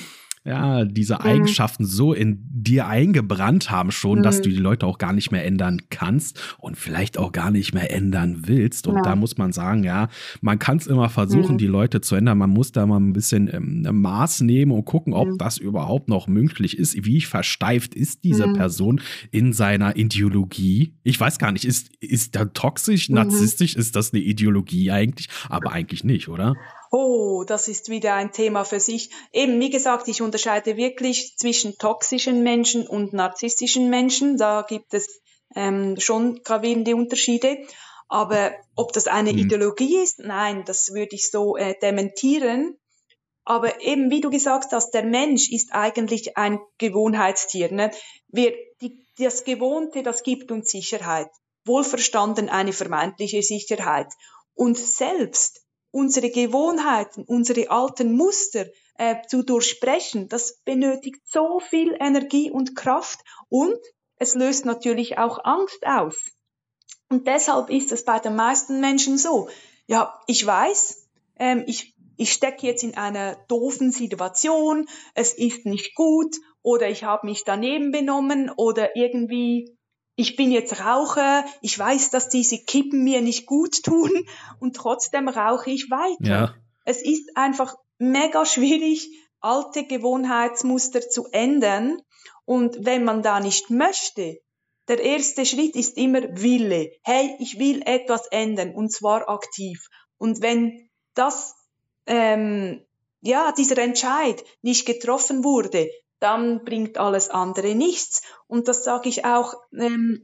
[0.47, 1.21] ja, diese mhm.
[1.23, 4.23] Eigenschaften so in dir eingebrannt haben schon, mhm.
[4.23, 7.75] dass du die Leute auch gar nicht mehr ändern kannst und vielleicht auch gar nicht
[7.75, 8.87] mehr ändern willst.
[8.87, 9.03] Und ja.
[9.03, 10.09] da muss man sagen, ja,
[10.41, 11.59] man kann es immer versuchen, mhm.
[11.59, 12.39] die Leute zu ändern.
[12.39, 15.39] Man muss da mal ein bisschen ähm, Maß nehmen und gucken, ob mhm.
[15.39, 17.05] das überhaupt noch möglich ist.
[17.05, 18.55] Wie versteift ist diese mhm.
[18.55, 19.01] Person
[19.33, 20.95] in seiner Ideologie?
[21.03, 23.17] Ich weiß gar nicht, ist, ist da toxisch, mhm.
[23.17, 23.75] narzisstisch?
[23.75, 25.29] Ist das eine Ideologie eigentlich?
[25.49, 26.55] Aber eigentlich nicht, oder?
[26.91, 29.11] Oh, das ist wieder ein Thema für sich.
[29.33, 34.37] Eben, wie gesagt, ich unterscheide wirklich zwischen toxischen Menschen und narzisstischen Menschen.
[34.37, 35.21] Da gibt es
[35.55, 37.59] ähm, schon gravierende Unterschiede.
[38.09, 39.39] Aber ob das eine mhm.
[39.39, 42.79] Ideologie ist, nein, das würde ich so äh, dementieren.
[43.45, 47.73] Aber eben, wie du gesagt hast, der Mensch ist eigentlich ein Gewohnheitstier.
[47.73, 47.91] Ne?
[48.29, 51.31] Wir, die, das Gewohnte, das gibt uns Sicherheit.
[51.65, 54.13] Wohlverstanden eine vermeintliche Sicherheit.
[54.55, 55.66] Und selbst
[55.97, 58.67] unsere Gewohnheiten, unsere alten Muster
[58.99, 63.79] äh, zu durchsprechen, das benötigt so viel Energie und Kraft und
[64.19, 66.17] es löst natürlich auch Angst aus.
[67.09, 69.49] Und deshalb ist es bei den meisten Menschen so.
[69.87, 75.95] Ja, ich weiß, ähm, ich, ich stecke jetzt in einer doofen Situation, es ist nicht
[75.95, 79.76] gut oder ich habe mich daneben benommen oder irgendwie
[80.17, 84.11] ich bin jetzt Raucher, ich weiß, dass diese Kippen mir nicht gut tun
[84.61, 86.17] und trotzdem rauche ich weiter.
[86.25, 86.55] Ja.
[86.85, 89.09] Es ist einfach mega schwierig,
[89.41, 92.01] alte Gewohnheitsmuster zu ändern.
[92.45, 94.39] Und wenn man da nicht möchte,
[94.89, 96.93] der erste Schritt ist immer Wille.
[97.03, 99.89] Hey, ich will etwas ändern und zwar aktiv.
[100.17, 101.55] Und wenn das,
[102.07, 102.87] ähm,
[103.21, 108.23] ja, dieser Entscheid nicht getroffen wurde, dann bringt alles andere nichts.
[108.47, 110.23] Und das sage ich auch, ähm,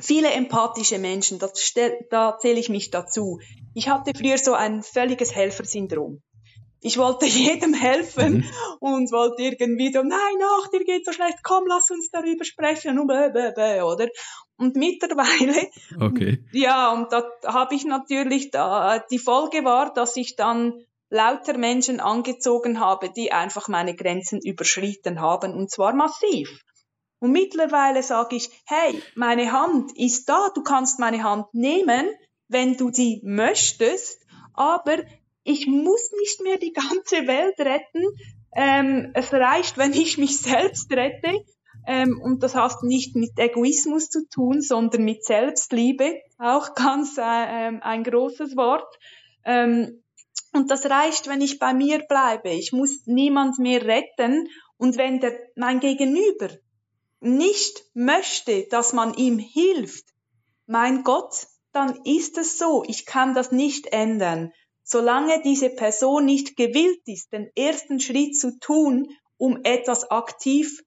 [0.00, 1.74] viele empathische Menschen, das
[2.10, 3.40] da zähle ich mich dazu.
[3.74, 6.22] Ich hatte früher so ein völliges Helfersyndrom.
[6.82, 8.44] Ich wollte jedem helfen mhm.
[8.80, 10.18] und wollte irgendwie so, nein,
[10.60, 14.08] ach, dir geht so schlecht, komm, lass uns darüber sprechen, und bäh, bäh, bäh, oder?
[14.56, 15.68] Und mittlerweile,
[16.00, 16.44] okay.
[16.52, 22.00] ja, und da habe ich natürlich, da, die Folge war, dass ich dann lauter Menschen
[22.00, 26.48] angezogen habe, die einfach meine Grenzen überschritten haben, und zwar massiv.
[27.18, 32.08] Und mittlerweile sage ich, hey, meine Hand ist da, du kannst meine Hand nehmen,
[32.48, 34.98] wenn du sie möchtest, aber
[35.44, 38.04] ich muss nicht mehr die ganze Welt retten.
[38.54, 41.44] Ähm, es reicht, wenn ich mich selbst rette.
[41.86, 46.20] Ähm, und das hat nicht mit Egoismus zu tun, sondern mit Selbstliebe.
[46.38, 48.98] Auch ganz äh, ähm, ein großes Wort.
[49.44, 50.02] Ähm,
[50.52, 52.50] und das reicht, wenn ich bei mir bleibe.
[52.50, 54.48] Ich muss niemand mehr retten.
[54.76, 56.50] Und wenn der, mein Gegenüber
[57.20, 60.04] nicht möchte, dass man ihm hilft,
[60.66, 62.82] mein Gott, dann ist es so.
[62.86, 64.52] Ich kann das nicht ändern.
[64.82, 70.82] Solange diese Person nicht gewillt ist, den ersten Schritt zu tun, um etwas aktiv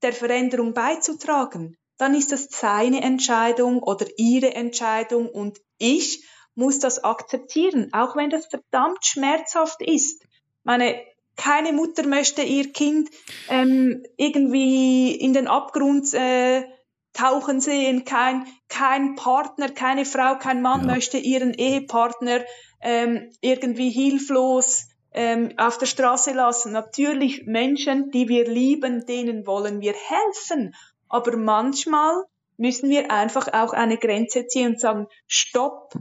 [0.00, 6.24] der Veränderung beizutragen, dann ist das seine Entscheidung oder ihre Entscheidung und ich
[6.54, 10.22] muss das akzeptieren, auch wenn das verdammt schmerzhaft ist.
[10.64, 11.00] Meine,
[11.36, 13.08] keine Mutter möchte ihr Kind
[13.48, 16.64] ähm, irgendwie in den Abgrund äh,
[17.12, 20.94] tauchen sehen, kein, kein Partner, keine Frau, kein Mann ja.
[20.94, 22.40] möchte ihren Ehepartner
[22.80, 26.72] ähm, irgendwie hilflos ähm, auf der Straße lassen.
[26.72, 30.74] Natürlich Menschen, die wir lieben, denen wollen wir helfen.
[31.08, 32.24] Aber manchmal
[32.56, 35.94] müssen wir einfach auch eine Grenze ziehen und sagen, stopp,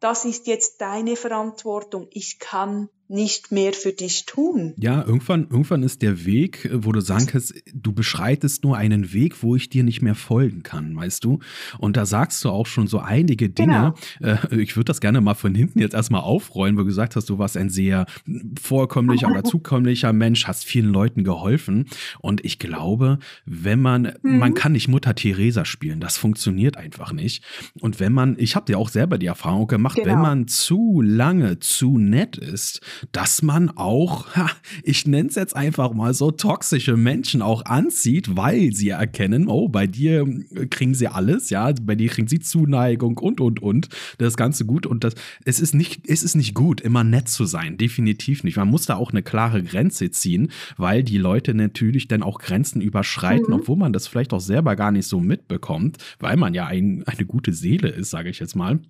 [0.00, 2.08] das ist jetzt deine Verantwortung.
[2.10, 4.72] Ich kann nicht mehr für dich tun.
[4.78, 9.42] Ja, irgendwann, irgendwann ist der Weg, wo du sagen kannst, du beschreitest nur einen Weg,
[9.42, 11.40] wo ich dir nicht mehr folgen kann, weißt du?
[11.78, 13.94] Und da sagst du auch schon so einige Dinge.
[14.20, 14.34] Genau.
[14.52, 17.28] Äh, ich würde das gerne mal von hinten jetzt erstmal aufrollen, wo du gesagt hast,
[17.28, 18.06] du warst ein sehr
[18.60, 21.86] vorkömmlicher oder zukömmlicher Mensch, hast vielen Leuten geholfen.
[22.20, 24.38] Und ich glaube, wenn man, mhm.
[24.38, 27.42] man kann nicht Mutter Teresa spielen, das funktioniert einfach nicht.
[27.80, 30.08] Und wenn man, ich habe dir auch selber die Erfahrung gemacht, genau.
[30.08, 32.80] wenn man zu lange zu nett ist,
[33.12, 34.26] dass man auch,
[34.82, 39.68] ich nenne es jetzt einfach mal so, toxische Menschen auch anzieht, weil sie erkennen, oh,
[39.68, 40.26] bei dir
[40.70, 44.86] kriegen sie alles, ja, bei dir kriegen sie Zuneigung und, und, und, das Ganze gut
[44.86, 48.56] und das, es ist nicht, es ist nicht gut, immer nett zu sein, definitiv nicht.
[48.56, 52.80] Man muss da auch eine klare Grenze ziehen, weil die Leute natürlich dann auch Grenzen
[52.80, 53.60] überschreiten, mhm.
[53.60, 57.26] obwohl man das vielleicht auch selber gar nicht so mitbekommt, weil man ja ein, eine
[57.26, 58.80] gute Seele ist, sage ich jetzt mal.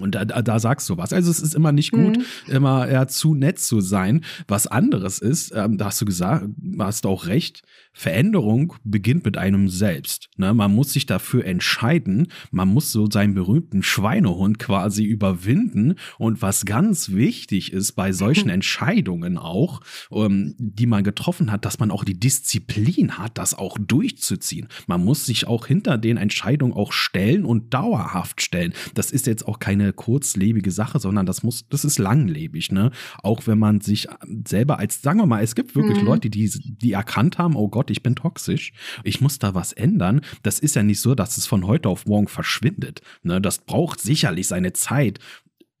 [0.00, 1.12] Und da, da sagst du was.
[1.12, 2.52] Also es ist immer nicht gut, mhm.
[2.52, 4.24] immer ja, zu nett zu sein.
[4.48, 6.46] Was anderes ist, ähm, da hast du gesagt,
[6.78, 7.62] hast du auch recht,
[7.96, 10.28] Veränderung beginnt mit einem selbst.
[10.36, 10.52] Ne?
[10.52, 15.94] Man muss sich dafür entscheiden, man muss so seinen berühmten Schweinehund quasi überwinden.
[16.18, 19.80] Und was ganz wichtig ist bei solchen Entscheidungen auch,
[20.10, 24.66] ähm, die man getroffen hat, dass man auch die Disziplin hat, das auch durchzuziehen.
[24.88, 28.74] Man muss sich auch hinter den Entscheidungen auch stellen und dauerhaft stellen.
[28.94, 32.72] Das ist jetzt auch keine kurzlebige Sache, sondern das muss, das ist langlebig.
[32.72, 32.90] Ne?
[33.22, 34.08] Auch wenn man sich
[34.46, 36.06] selber als, sagen wir mal, es gibt wirklich mhm.
[36.06, 39.74] Leute, die, die erkannt haben, oh Gott, Gott, ich bin toxisch, ich muss da was
[39.74, 40.22] ändern.
[40.42, 43.02] Das ist ja nicht so, dass es von heute auf morgen verschwindet.
[43.22, 45.18] Ne, das braucht sicherlich seine Zeit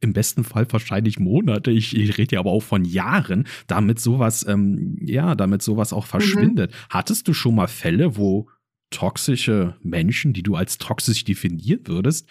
[0.00, 4.46] im besten Fall wahrscheinlich Monate, ich, ich rede ja aber auch von Jahren, damit sowas,
[4.46, 6.72] ähm, ja, damit sowas auch verschwindet.
[6.72, 6.76] Mhm.
[6.90, 8.50] Hattest du schon mal Fälle, wo
[8.90, 12.28] toxische Menschen, die du als toxisch definieren würdest,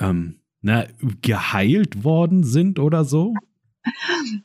[0.00, 0.86] ähm, na,
[1.20, 3.34] geheilt worden sind oder so?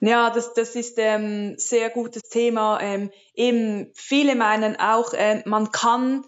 [0.02, 2.80] Ja, das, das ist ein ähm, sehr gutes Thema.
[2.82, 6.26] Ähm, eben viele meinen auch, äh, man kann,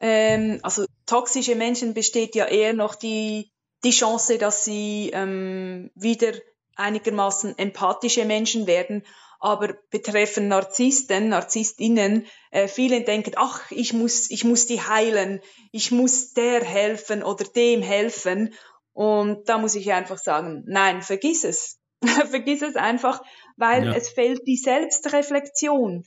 [0.00, 3.50] ähm, also toxische Menschen besteht ja eher noch die,
[3.84, 6.32] die Chance, dass sie ähm, wieder
[6.76, 9.04] einigermaßen empathische Menschen werden.
[9.38, 15.40] Aber betreffend Narzissten, Narzisstinnen, äh, viele denken, ach, ich muss, ich muss die heilen,
[15.72, 18.54] ich muss der helfen oder dem helfen.
[18.92, 21.78] Und da muss ich einfach sagen, nein, vergiss es.
[22.30, 23.22] vergiss es einfach,
[23.56, 23.94] weil ja.
[23.94, 26.04] es fehlt die Selbstreflexion.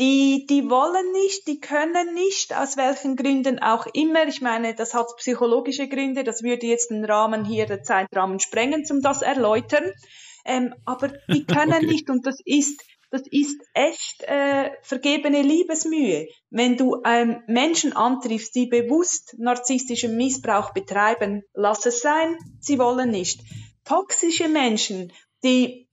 [0.00, 4.28] Die, die wollen nicht, die können nicht, aus welchen Gründen auch immer.
[4.28, 8.84] Ich meine, das hat psychologische Gründe, das würde jetzt den Rahmen hier, den Zeitrahmen sprengen,
[8.84, 9.92] zum das erläutern.
[10.44, 11.86] Ähm, aber die können okay.
[11.86, 16.28] nicht und das ist, das ist echt äh, vergebene Liebesmühe.
[16.50, 23.10] Wenn du ähm, Menschen antriffst, die bewusst narzisstischen Missbrauch betreiben, lass es sein, sie wollen
[23.10, 23.40] nicht.
[23.84, 25.12] Toxische Menschen,
[25.44, 25.88] die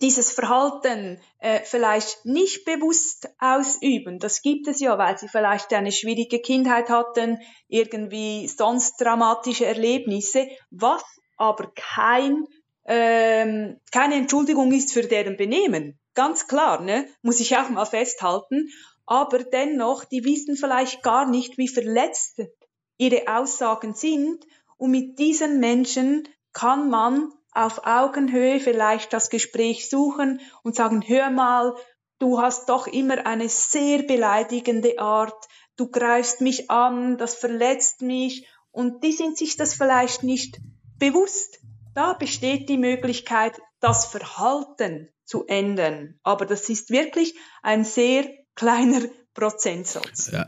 [0.00, 4.18] dieses Verhalten äh, vielleicht nicht bewusst ausüben.
[4.18, 10.48] Das gibt es ja, weil sie vielleicht eine schwierige Kindheit hatten, irgendwie sonst dramatische Erlebnisse,
[10.70, 11.02] was
[11.36, 12.46] aber kein
[12.86, 15.98] ähm, keine Entschuldigung ist für deren Benehmen.
[16.14, 17.06] Ganz klar, ne?
[17.22, 18.68] muss ich auch mal festhalten.
[19.06, 22.40] Aber dennoch, die wissen vielleicht gar nicht, wie verletzt
[22.96, 24.44] ihre Aussagen sind.
[24.78, 31.30] Und mit diesen Menschen kann man auf Augenhöhe vielleicht das Gespräch suchen und sagen, hör
[31.30, 31.74] mal,
[32.18, 38.46] du hast doch immer eine sehr beleidigende Art, du greifst mich an, das verletzt mich
[38.70, 40.58] und die sind sich das vielleicht nicht
[40.98, 41.58] bewusst
[41.96, 46.14] da besteht die Möglichkeit, das Verhalten zu ändern.
[46.22, 49.00] Aber das ist wirklich ein sehr kleiner
[49.32, 50.30] Prozentsatz.
[50.30, 50.46] Ja,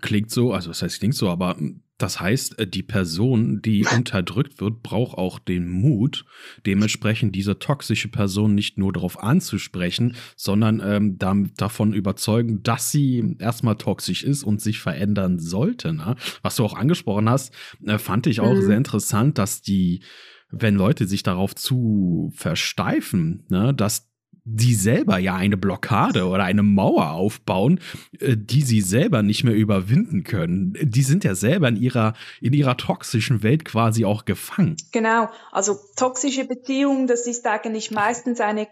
[0.00, 1.56] klingt so, also das heißt klingt so, aber
[1.98, 6.24] das heißt, äh, die Person, die unterdrückt wird, braucht auch den Mut,
[6.64, 11.18] dementsprechend diese toxische Person nicht nur darauf anzusprechen, sondern ähm,
[11.56, 15.92] davon überzeugen, dass sie erstmal toxisch ist und sich verändern sollte.
[15.92, 16.16] Ne?
[16.42, 17.52] Was du auch angesprochen hast,
[17.84, 18.62] äh, fand ich auch mhm.
[18.62, 20.02] sehr interessant, dass die
[20.48, 24.08] wenn Leute sich darauf zu versteifen, ne, dass
[24.48, 27.80] die selber ja eine Blockade oder eine Mauer aufbauen,
[28.20, 30.74] äh, die sie selber nicht mehr überwinden können.
[30.80, 34.76] Die sind ja selber in ihrer, in ihrer toxischen Welt quasi auch gefangen.
[34.92, 38.68] Genau, also toxische Beziehung, das ist eigentlich meistens eine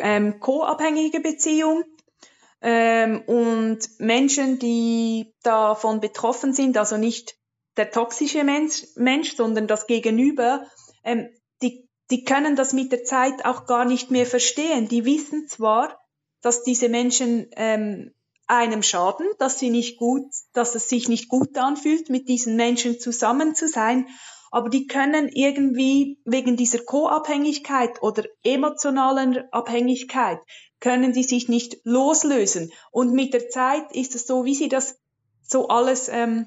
[0.00, 1.84] ähm, co-abhängige Beziehung.
[2.60, 7.36] Ähm, und Menschen, die davon betroffen sind, also nicht
[7.76, 10.64] der toxische Mensch, Mensch sondern das Gegenüber,
[11.04, 11.28] ähm,
[12.10, 14.88] die, können das mit der Zeit auch gar nicht mehr verstehen.
[14.88, 16.00] Die wissen zwar,
[16.40, 18.12] dass diese Menschen ähm,
[18.46, 22.98] einem schaden, dass sie nicht gut, dass es sich nicht gut anfühlt, mit diesen Menschen
[22.98, 24.08] zusammen zu sein,
[24.50, 30.38] aber die können irgendwie wegen dieser Co-Abhängigkeit oder emotionalen Abhängigkeit
[30.80, 32.72] können die sich nicht loslösen.
[32.90, 34.98] Und mit der Zeit ist es so, wie sie das
[35.42, 36.46] so alles ähm,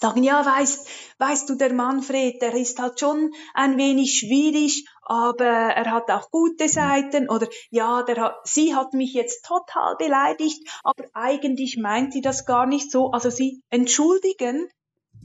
[0.00, 5.44] sagen, ja, weißt, weißt du, der Manfred, der ist halt schon ein wenig schwierig, aber
[5.44, 10.68] er hat auch gute Seiten oder ja, der hat, sie hat mich jetzt total beleidigt,
[10.82, 13.10] aber eigentlich meint sie das gar nicht so.
[13.10, 14.68] Also sie entschuldigen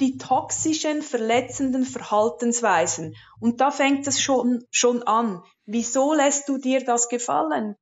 [0.02, 3.16] die toxischen, verletzenden Verhaltensweisen.
[3.40, 5.44] Und da fängt es schon, schon an.
[5.66, 7.76] Wieso lässt du dir das gefallen?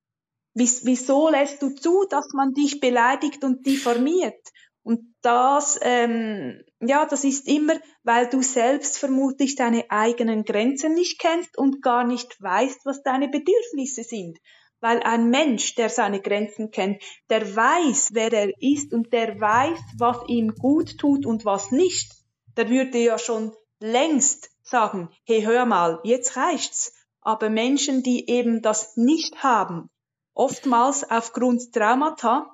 [0.54, 4.42] Wieso lässt du zu, dass man dich beleidigt und diffamiert?
[4.84, 11.20] Und das, ähm, ja, das ist immer, weil du selbst vermutlich deine eigenen Grenzen nicht
[11.20, 14.40] kennst und gar nicht weißt, was deine Bedürfnisse sind.
[14.80, 19.80] Weil ein Mensch, der seine Grenzen kennt, der weiß, wer er ist und der weiß,
[19.98, 22.14] was ihm gut tut und was nicht,
[22.56, 26.94] der würde ja schon längst sagen, hey, hör mal, jetzt reicht's.
[27.22, 29.90] Aber Menschen, die eben das nicht haben,
[30.34, 32.48] oftmals aufgrund Traumata,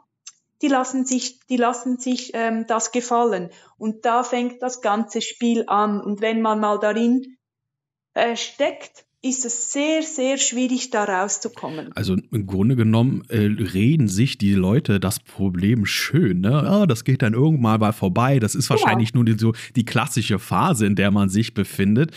[0.62, 3.50] die lassen sich, die lassen sich ähm, das gefallen.
[3.78, 6.02] Und da fängt das ganze Spiel an.
[6.02, 7.38] Und wenn man mal darin
[8.13, 11.91] äh, steckt, ist es sehr, sehr schwierig, da rauszukommen.
[11.94, 16.41] Also im Grunde genommen äh, reden sich die Leute das Problem schön.
[16.41, 16.52] Ne?
[16.52, 18.39] Ah, das geht dann irgendwann mal vorbei.
[18.39, 19.15] Das ist wahrscheinlich ja.
[19.15, 22.12] nur die, so die klassische Phase, in der man sich befindet.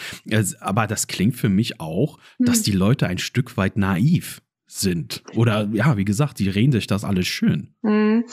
[0.60, 2.46] Aber das klingt für mich auch, hm.
[2.46, 5.24] dass die Leute ein Stück weit naiv sind.
[5.34, 7.74] Oder ja, wie gesagt, die reden sich das alles schön.
[7.82, 8.24] Hm.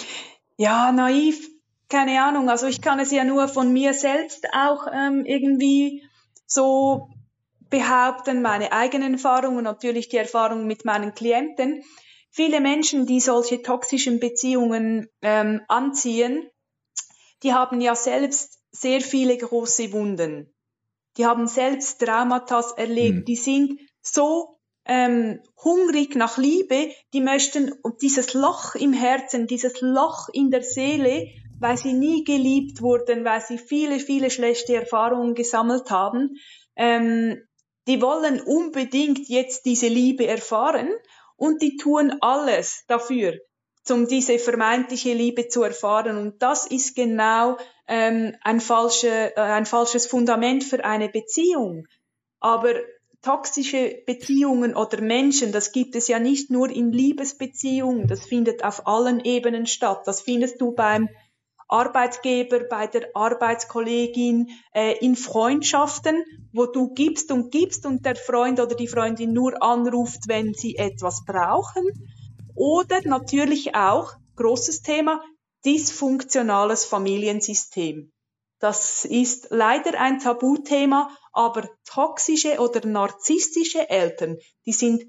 [0.57, 1.49] Ja, naiv,
[1.89, 2.49] keine Ahnung.
[2.49, 6.03] Also ich kann es ja nur von mir selbst auch ähm, irgendwie
[6.45, 7.09] so
[7.69, 11.83] behaupten, meine eigenen Erfahrungen und natürlich die Erfahrungen mit meinen Klienten.
[12.29, 16.49] Viele Menschen, die solche toxischen Beziehungen ähm, anziehen,
[17.43, 20.53] die haben ja selbst sehr viele große Wunden.
[21.17, 23.19] Die haben selbst Traumata erlebt.
[23.19, 23.25] Hm.
[23.25, 24.54] Die sind so
[24.85, 31.27] ähm, hungrig nach Liebe, die möchten dieses Loch im Herzen, dieses Loch in der Seele,
[31.59, 36.35] weil sie nie geliebt wurden, weil sie viele, viele schlechte Erfahrungen gesammelt haben,
[36.75, 37.41] ähm,
[37.87, 40.89] die wollen unbedingt jetzt diese Liebe erfahren
[41.37, 43.33] und die tun alles dafür,
[43.89, 46.17] um diese vermeintliche Liebe zu erfahren.
[46.17, 47.57] Und das ist genau
[47.87, 51.85] ähm, ein, falsche, äh, ein falsches Fundament für eine Beziehung.
[52.39, 52.73] Aber
[53.25, 58.85] toxische Beziehungen oder Menschen, das gibt es ja nicht nur in Liebesbeziehungen, das findet auf
[58.85, 60.03] allen Ebenen statt.
[60.05, 61.09] Das findest du beim
[61.67, 66.23] Arbeitgeber, bei der Arbeitskollegin, äh, in Freundschaften,
[66.53, 70.75] wo du gibst und gibst und der Freund oder die Freundin nur anruft, wenn sie
[70.75, 71.83] etwas brauchen.
[72.53, 75.19] Oder natürlich auch, großes Thema,
[75.65, 78.11] dysfunktionales Familiensystem.
[78.59, 85.03] Das ist leider ein Tabuthema, aber toxische oder narzisstische Eltern, die sind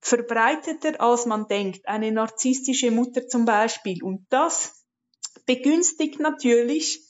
[0.00, 1.88] verbreiteter, als man denkt.
[1.88, 4.02] Eine narzisstische Mutter zum Beispiel.
[4.04, 4.84] Und das
[5.46, 7.02] begünstigt natürlich,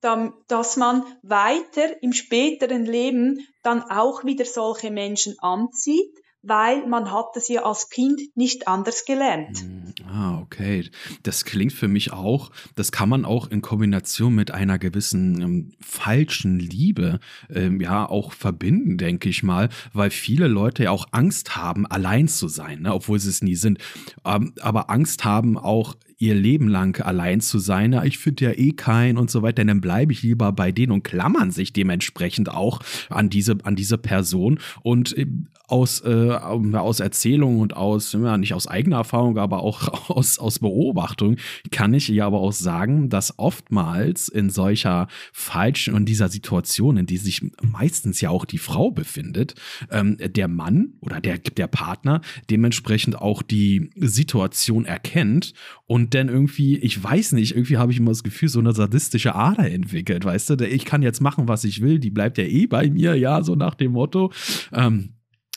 [0.00, 7.36] dass man weiter im späteren Leben dann auch wieder solche Menschen anzieht, weil man hat
[7.36, 9.58] es ja als Kind nicht anders gelernt.
[9.60, 10.90] Hm, ah, okay.
[11.22, 15.68] Das klingt für mich auch, das kann man auch in Kombination mit einer gewissen ähm,
[15.80, 21.56] falschen Liebe ähm, ja auch verbinden, denke ich mal, weil viele Leute ja auch Angst
[21.56, 23.78] haben, allein zu sein, ne, obwohl sie es nie sind.
[24.24, 28.72] Ähm, aber Angst haben auch ihr Leben lang allein zu sein, ich finde ja eh
[28.72, 32.80] keinen und so weiter, dann bleibe ich lieber bei denen und klammern sich dementsprechend auch
[33.08, 35.26] an diese, an diese Person und äh,
[35.70, 40.58] aus, äh, aus Erzählung und aus, ja, nicht aus eigener Erfahrung, aber auch aus, aus
[40.58, 41.36] Beobachtung
[41.70, 47.06] kann ich ja aber auch sagen, dass oftmals in solcher falschen und dieser Situation, in
[47.06, 49.54] die sich meistens ja auch die Frau befindet,
[49.90, 55.54] ähm, der Mann oder der, der Partner dementsprechend auch die Situation erkennt
[55.86, 58.72] und und dann irgendwie, ich weiß nicht, irgendwie habe ich immer das Gefühl, so eine
[58.72, 60.66] sadistische Ader entwickelt, weißt du?
[60.66, 63.54] Ich kann jetzt machen, was ich will, die bleibt ja eh bei mir, ja, so
[63.54, 64.32] nach dem Motto.
[64.72, 65.10] Ähm,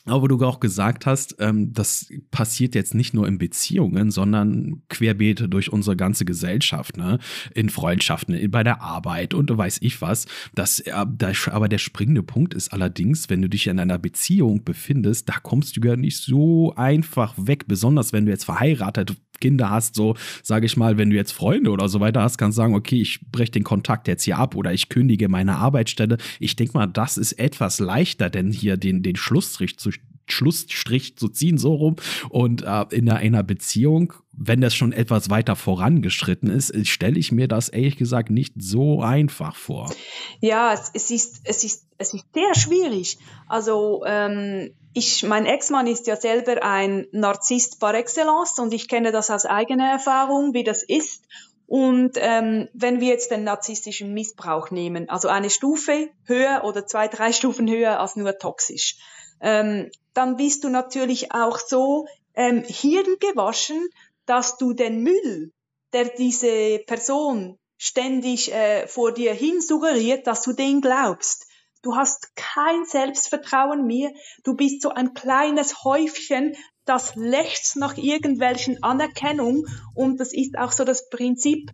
[0.06, 5.46] aber du auch gesagt hast, ähm, das passiert jetzt nicht nur in Beziehungen, sondern querbeet
[5.52, 7.18] durch unsere ganze Gesellschaft, ne?
[7.54, 10.26] In Freundschaften, bei der Arbeit und weiß ich was.
[10.54, 15.28] Das, äh, aber der springende Punkt ist allerdings, wenn du dich in einer Beziehung befindest,
[15.28, 19.94] da kommst du ja nicht so einfach weg, besonders wenn du jetzt verheiratet Kinder hast,
[19.94, 22.74] so sage ich mal, wenn du jetzt Freunde oder so weiter hast, kannst du sagen,
[22.74, 26.18] okay, ich breche den Kontakt jetzt hier ab oder ich kündige meine Arbeitsstelle.
[26.38, 29.90] Ich denke mal, das ist etwas leichter, denn hier den, den Schlussstrich zu
[30.26, 31.96] Schlussstrich zu ziehen, so rum.
[32.28, 37.48] Und äh, in einer Beziehung, wenn das schon etwas weiter vorangeschritten ist, stelle ich mir
[37.48, 39.92] das ehrlich gesagt nicht so einfach vor.
[40.40, 43.18] Ja, es, es, ist, es, ist, es ist sehr schwierig.
[43.46, 49.12] Also ähm, ich, mein Ex-Mann ist ja selber ein Narzisst par excellence und ich kenne
[49.12, 51.22] das aus eigener Erfahrung, wie das ist.
[51.66, 57.08] Und ähm, wenn wir jetzt den narzisstischen Missbrauch nehmen, also eine Stufe höher oder zwei,
[57.08, 58.96] drei Stufen höher als nur toxisch,
[59.40, 63.88] ähm, dann bist du natürlich auch so ähm, hirngewaschen,
[64.26, 65.52] dass du den Müll,
[65.92, 71.46] der diese Person ständig äh, vor dir hin suggeriert, dass du den glaubst.
[71.82, 74.10] Du hast kein Selbstvertrauen mehr.
[74.42, 76.56] Du bist so ein kleines Häufchen,
[76.86, 79.66] das lechzt nach irgendwelchen Anerkennung.
[79.94, 81.70] Und das ist auch so das Prinzip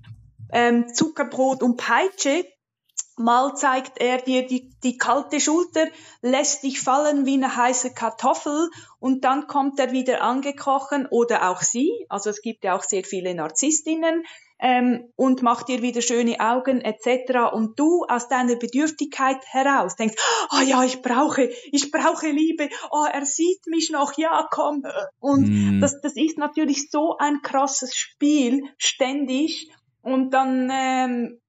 [0.52, 2.44] ähm, Zuckerbrot und Peitsche.
[3.20, 5.86] Mal zeigt er dir die, die kalte Schulter,
[6.22, 11.60] lässt dich fallen wie eine heiße Kartoffel und dann kommt er wieder angekrochen oder auch
[11.60, 12.06] sie.
[12.08, 14.24] Also es gibt ja auch sehr viele Narzisstinnen,
[14.60, 17.52] ähm, und macht dir wieder schöne Augen etc.
[17.52, 20.16] Und du aus deiner Bedürftigkeit heraus denkst,
[20.52, 24.84] oh ja, ich brauche, ich brauche Liebe, oh, er sieht mich noch, ja, komm.
[25.18, 25.80] Und mm.
[25.80, 29.70] das, das ist natürlich so ein krasses Spiel, ständig.
[30.02, 31.40] Und dann ähm,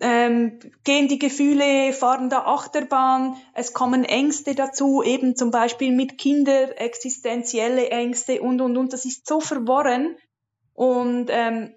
[0.00, 6.18] ähm, gehen die Gefühle, fahren da Achterbahn, es kommen Ängste dazu, eben zum Beispiel mit
[6.18, 8.92] Kinder, existenzielle Ängste und, und, und.
[8.92, 10.16] Das ist so verworren.
[10.74, 11.74] Und ähm,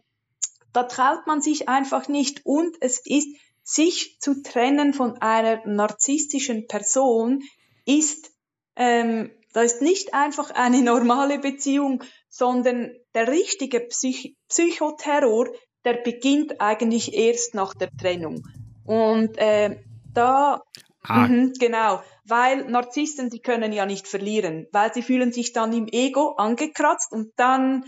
[0.73, 3.27] da traut man sich einfach nicht und es ist,
[3.63, 7.43] sich zu trennen von einer narzisstischen Person
[7.85, 8.31] ist,
[8.75, 15.49] ähm, da ist nicht einfach eine normale Beziehung, sondern der richtige Psych Psychoterror,
[15.85, 18.47] der beginnt eigentlich erst nach der Trennung.
[18.85, 19.81] Und äh,
[20.13, 20.61] da,
[21.03, 21.27] ah.
[21.27, 25.87] mh, genau, weil Narzissten, die können ja nicht verlieren, weil sie fühlen sich dann im
[25.87, 27.85] Ego angekratzt und dann,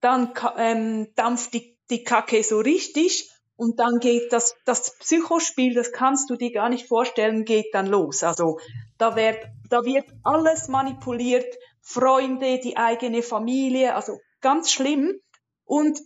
[0.00, 5.92] dann ähm, dampft die die Kacke so richtig und dann geht das, das Psychospiel, das
[5.92, 8.22] kannst du dir gar nicht vorstellen, geht dann los.
[8.22, 8.60] Also
[8.98, 9.38] da wird,
[9.68, 11.46] da wird alles manipuliert,
[11.80, 15.20] Freunde, die eigene Familie, also ganz schlimm.
[15.64, 15.98] Und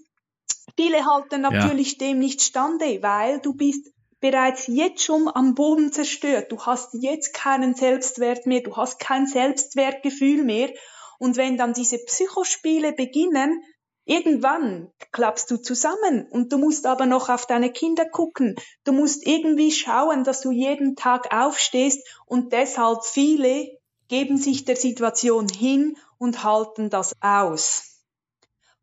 [0.76, 2.06] viele halten natürlich ja.
[2.06, 6.52] dem nicht stande, weil du bist bereits jetzt schon am Boden zerstört.
[6.52, 10.70] Du hast jetzt keinen Selbstwert mehr, du hast kein Selbstwertgefühl mehr.
[11.18, 13.62] Und wenn dann diese Psychospiele beginnen,
[14.04, 18.56] Irgendwann klappst du zusammen und du musst aber noch auf deine Kinder gucken.
[18.82, 24.76] Du musst irgendwie schauen, dass du jeden Tag aufstehst und deshalb viele geben sich der
[24.76, 27.91] Situation hin und halten das aus.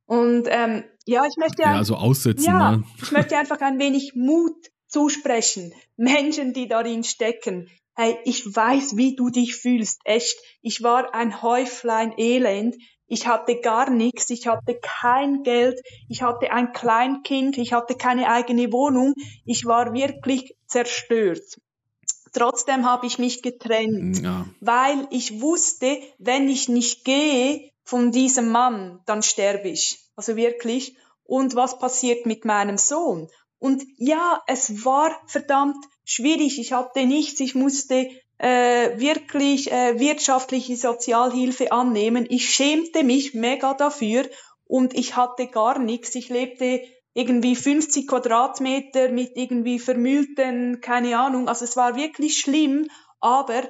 [0.10, 2.44] Und ähm, ja, ich möchte ja, also aussitzen.
[2.44, 2.84] Ja, ne?
[3.00, 4.56] ich möchte einfach ein wenig Mut
[4.88, 5.72] zusprechen.
[5.98, 7.70] Menschen, die darin stecken.
[7.96, 10.02] Hey, ich weiß, wie du dich fühlst.
[10.06, 12.76] Echt, ich war ein Häuflein Elend.
[13.06, 18.32] Ich hatte gar nichts, ich hatte kein Geld, ich hatte ein Kleinkind, ich hatte keine
[18.32, 19.14] eigene Wohnung,
[19.46, 21.60] ich war wirklich zerstört.
[22.34, 24.46] Trotzdem habe ich mich getrennt, ja.
[24.60, 30.00] weil ich wusste, wenn ich nicht gehe von diesem Mann, dann sterbe ich.
[30.16, 30.96] Also wirklich.
[31.24, 33.30] Und was passiert mit meinem Sohn?
[33.58, 36.60] Und ja, es war verdammt schwierig.
[36.60, 37.40] Ich hatte nichts.
[37.40, 42.28] Ich musste äh, wirklich äh, wirtschaftliche Sozialhilfe annehmen.
[42.30, 44.30] Ich schämte mich mega dafür
[44.66, 46.14] und ich hatte gar nichts.
[46.14, 46.84] Ich lebte
[47.16, 51.50] irgendwie 50 Quadratmeter mit irgendwie vermüllten, keine Ahnung.
[51.50, 52.88] Also es war wirklich schlimm,
[53.20, 53.64] aber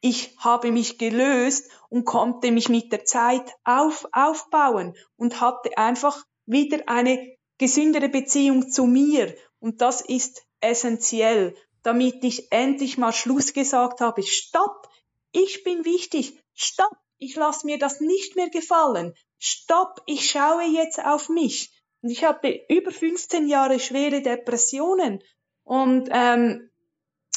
[0.00, 6.24] ich habe mich gelöst und konnte mich mit der Zeit auf, aufbauen und hatte einfach
[6.46, 9.34] wieder eine gesündere Beziehung zu mir.
[9.58, 14.88] Und das ist essentiell damit ich endlich mal Schluss gesagt habe, stopp,
[15.32, 21.02] ich bin wichtig, stopp, ich lasse mir das nicht mehr gefallen, stopp, ich schaue jetzt
[21.02, 21.72] auf mich.
[22.02, 25.22] Und ich hatte über 15 Jahre schwere Depressionen
[25.64, 26.70] und ähm,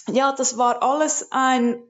[0.07, 1.82] ja, das war alles ein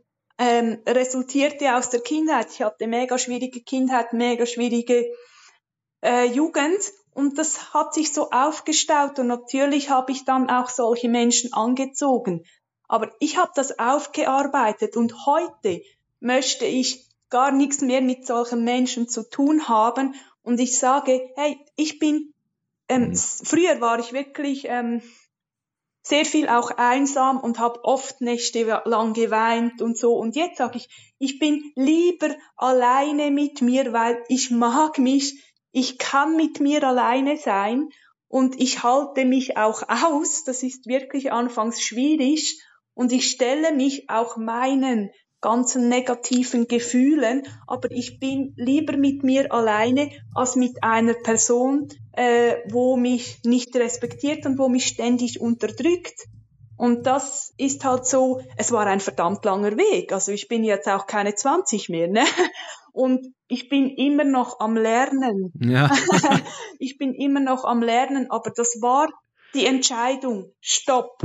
[0.42, 2.48] ähm, resultierte aus der Kindheit.
[2.52, 5.06] Ich hatte mega schwierige Kindheit, mega schwierige
[6.04, 6.80] äh, Jugend
[7.14, 12.44] und das hat sich so aufgestaut und natürlich habe ich dann auch solche Menschen angezogen.
[12.88, 15.84] Aber ich habe das aufgearbeitet und heute
[16.20, 21.60] möchte ich gar nichts mehr mit solchen Menschen zu tun haben und ich sage, hey,
[21.76, 22.34] ich bin,
[22.90, 23.16] ähm, mhm.
[23.16, 25.04] früher war ich wirklich ähm,
[26.04, 30.14] sehr viel auch einsam und habe oft Nächte lang geweint und so.
[30.14, 35.98] Und jetzt sage ich, ich bin lieber alleine mit mir, weil ich mag mich, ich
[35.98, 37.90] kann mit mir alleine sein
[38.28, 40.44] und ich halte mich auch aus.
[40.44, 42.62] Das ist wirklich anfangs schwierig
[42.94, 49.52] und ich stelle mich auch meinen ganzen negativen Gefühlen, aber ich bin lieber mit mir
[49.52, 56.28] alleine als mit einer Person, äh, wo mich nicht respektiert und wo mich ständig unterdrückt.
[56.78, 60.12] Und das ist halt so, es war ein verdammt langer Weg.
[60.14, 62.24] Also ich bin jetzt auch keine 20 mehr, ne?
[62.94, 65.54] Und ich bin immer noch am Lernen.
[65.60, 65.92] Ja.
[66.80, 69.08] ich bin immer noch am Lernen, aber das war
[69.54, 70.54] die Entscheidung.
[70.60, 71.24] Stopp.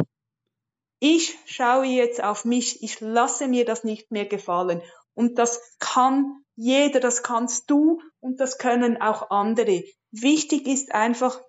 [0.98, 2.82] Ich schaue jetzt auf mich.
[2.82, 4.82] Ich lasse mir das nicht mehr gefallen.
[5.14, 9.84] Und das kann jeder, das kannst du und das können auch andere.
[10.10, 11.40] Wichtig ist einfach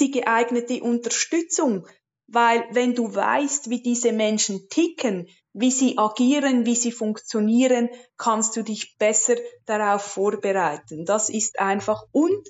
[0.00, 1.86] die geeignete Unterstützung,
[2.26, 8.56] weil wenn du weißt, wie diese Menschen ticken, wie sie agieren, wie sie funktionieren, kannst
[8.56, 11.04] du dich besser darauf vorbereiten.
[11.04, 12.48] Das ist einfach und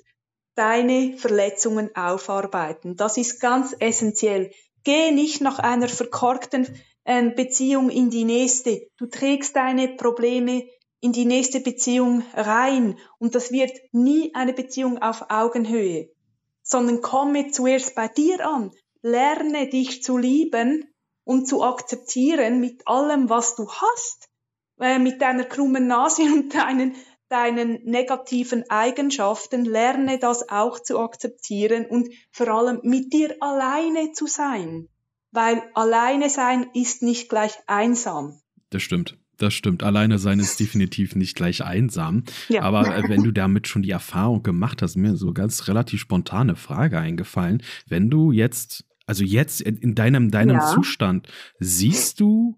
[0.55, 2.95] deine Verletzungen aufarbeiten.
[2.95, 4.51] Das ist ganz essentiell.
[4.83, 6.67] Geh nicht nach einer verkorkten
[7.05, 8.87] äh, Beziehung in die nächste.
[8.97, 10.63] Du trägst deine Probleme
[10.99, 16.09] in die nächste Beziehung rein und das wird nie eine Beziehung auf Augenhöhe,
[16.61, 18.71] sondern komme zuerst bei dir an.
[19.01, 20.85] Lerne dich zu lieben
[21.25, 24.29] und zu akzeptieren mit allem, was du hast,
[24.79, 26.95] äh, mit deiner krummen Nase und deinen,
[27.33, 34.27] deinen negativen Eigenschaften, lerne das auch zu akzeptieren und vor allem mit dir alleine zu
[34.27, 34.87] sein,
[35.31, 38.39] weil alleine sein ist nicht gleich einsam.
[38.69, 39.17] Das stimmt.
[39.37, 39.81] Das stimmt.
[39.81, 42.23] Alleine sein ist definitiv nicht gleich einsam.
[42.49, 42.61] Ja.
[42.61, 46.55] Aber äh, wenn du damit schon die Erfahrung gemacht hast, mir so ganz relativ spontane
[46.55, 47.63] Frage eingefallen.
[47.87, 50.73] Wenn du jetzt also jetzt in deinem, deinem ja.
[50.73, 51.27] Zustand,
[51.59, 52.57] siehst du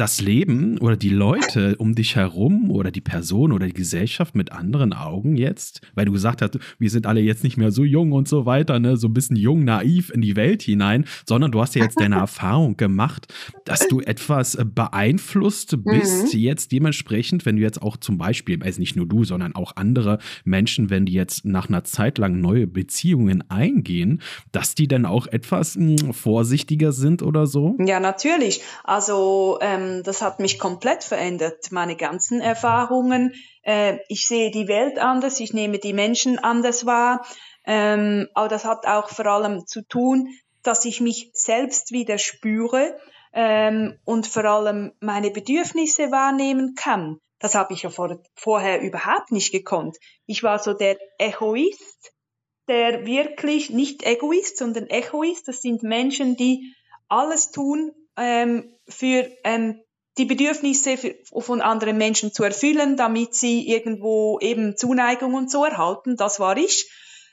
[0.00, 4.50] das Leben oder die Leute um dich herum oder die Person oder die Gesellschaft mit
[4.50, 5.82] anderen Augen jetzt?
[5.94, 8.80] Weil du gesagt hast, wir sind alle jetzt nicht mehr so jung und so weiter,
[8.80, 12.00] ne, so ein bisschen jung, naiv in die Welt hinein, sondern du hast ja jetzt
[12.00, 13.26] deine Erfahrung gemacht,
[13.66, 16.40] dass du etwas beeinflusst bist, mhm.
[16.40, 20.18] jetzt dementsprechend, wenn du jetzt auch zum Beispiel, also nicht nur du, sondern auch andere
[20.44, 25.26] Menschen, wenn die jetzt nach einer Zeit lang neue Beziehungen eingehen, dass die dann auch
[25.26, 27.76] etwas mh, hm, vorsichtiger sind oder so?
[27.84, 28.62] Ja, natürlich.
[28.84, 33.34] Also ähm, das hat mich komplett verändert, meine ganzen Erfahrungen.
[33.62, 37.24] Äh, ich sehe die Welt anders, ich nehme die Menschen anders wahr.
[37.66, 40.28] Ähm, aber das hat auch vor allem zu tun,
[40.62, 42.98] dass ich mich selbst wieder spüre
[43.32, 47.18] ähm, und vor allem meine Bedürfnisse wahrnehmen kann.
[47.38, 49.96] Das habe ich ja vor, vorher überhaupt nicht gekonnt.
[50.26, 52.12] Ich war so der Egoist,
[52.68, 55.48] der wirklich nicht Egoist, sondern Egoist.
[55.48, 56.74] Das sind Menschen, die
[57.08, 59.80] alles tun ähm, für ähm,
[60.18, 65.64] die Bedürfnisse für, von anderen Menschen zu erfüllen, damit sie irgendwo eben Zuneigung und so
[65.64, 66.16] erhalten.
[66.16, 66.90] Das war ich.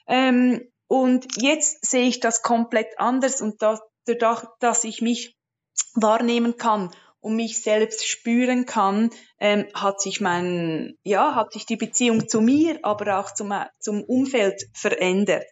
[0.07, 5.35] Ähm, und jetzt sehe ich das komplett anders und da, dadurch, dass ich mich
[5.95, 9.09] wahrnehmen kann und mich selbst spüren kann,
[9.39, 14.03] ähm, hat sich mein, ja, hat sich die Beziehung zu mir, aber auch zum, zum
[14.03, 15.47] Umfeld verändert.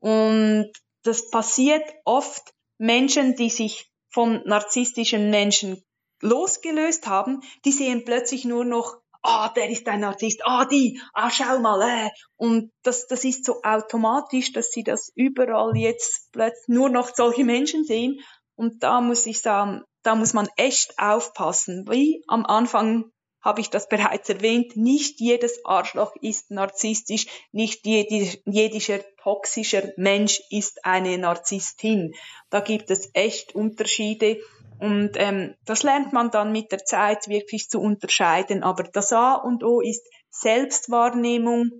[0.00, 0.72] Und
[1.04, 5.82] das passiert oft Menschen, die sich von narzisstischen Menschen
[6.20, 11.30] losgelöst haben, die sehen plötzlich nur noch, ah, der ist ein Narzisst, ah, die, ah,
[11.30, 12.10] schau mal, äh.
[12.36, 17.44] Und das, das ist so automatisch, dass sie das überall jetzt plötzlich nur noch solche
[17.44, 18.20] Menschen sehen.
[18.54, 21.86] Und da muss ich sagen, da muss man echt aufpassen.
[21.88, 23.11] Wie am Anfang
[23.42, 30.40] habe ich das bereits erwähnt, nicht jedes Arschloch ist narzisstisch, nicht jeder, jedischer toxischer Mensch
[30.50, 32.14] ist eine Narzisstin.
[32.50, 34.38] Da gibt es echt Unterschiede
[34.78, 38.62] und ähm, das lernt man dann mit der Zeit wirklich zu unterscheiden.
[38.62, 41.70] Aber das A und O ist Selbstwahrnehmung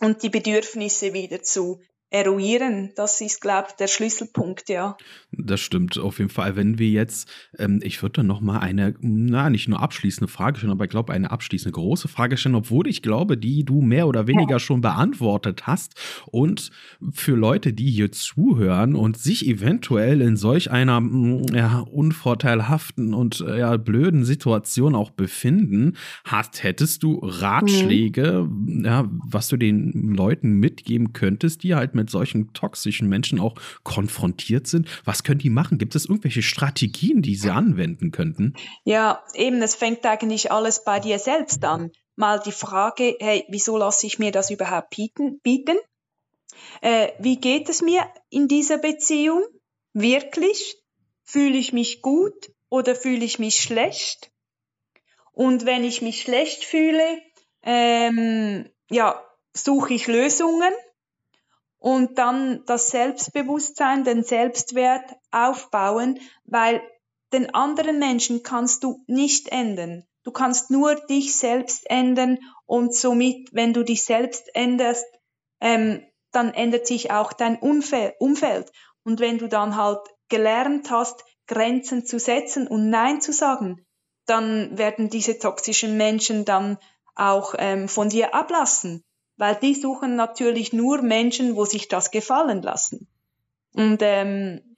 [0.00, 1.80] und die Bedürfnisse wieder zu
[2.10, 2.92] eruieren.
[2.96, 4.96] Das ist, glaube ich, der Schlüsselpunkt, ja.
[5.30, 6.56] Das stimmt auf jeden Fall.
[6.56, 7.28] Wenn wir jetzt,
[7.58, 10.90] ähm, ich würde dann noch mal eine, na, nicht nur abschließende Frage stellen, aber ich
[10.90, 14.58] glaube, eine abschließende große Frage stellen, obwohl ich glaube, die du mehr oder weniger ja.
[14.58, 16.00] schon beantwortet hast.
[16.26, 16.70] Und
[17.12, 23.42] für Leute, die hier zuhören und sich eventuell in solch einer mm, ja, unvorteilhaften und
[23.42, 25.94] äh, ja, blöden Situation auch befinden,
[26.24, 28.84] hast, hättest du Ratschläge, mhm.
[28.84, 34.66] ja, was du den Leuten mitgeben könntest, die halt mit solchen toxischen Menschen auch konfrontiert
[34.66, 34.88] sind.
[35.04, 35.78] Was können die machen?
[35.78, 38.54] Gibt es irgendwelche Strategien, die sie anwenden könnten?
[38.84, 41.90] Ja, eben, es fängt eigentlich alles bei dir selbst an.
[42.16, 45.40] Mal die Frage, hey, wieso lasse ich mir das überhaupt bieten?
[45.40, 45.76] bieten?
[46.80, 49.42] Äh, wie geht es mir in dieser Beziehung?
[49.92, 50.76] Wirklich?
[51.24, 54.30] Fühle ich mich gut oder fühle ich mich schlecht?
[55.32, 57.20] Und wenn ich mich schlecht fühle,
[57.62, 59.22] ähm, ja,
[59.52, 60.72] suche ich Lösungen
[61.78, 66.82] und dann das Selbstbewusstsein, den Selbstwert aufbauen, weil
[67.32, 70.04] den anderen Menschen kannst du nicht ändern.
[70.24, 75.06] Du kannst nur dich selbst ändern und somit, wenn du dich selbst änderst,
[75.60, 78.70] ähm, dann ändert sich auch dein Umfeld.
[79.04, 83.86] Und wenn du dann halt gelernt hast, Grenzen zu setzen und Nein zu sagen,
[84.26, 86.76] dann werden diese toxischen Menschen dann
[87.14, 89.02] auch ähm, von dir ablassen
[89.38, 93.08] weil die suchen natürlich nur Menschen, wo sich das gefallen lassen.
[93.72, 94.76] Und ähm,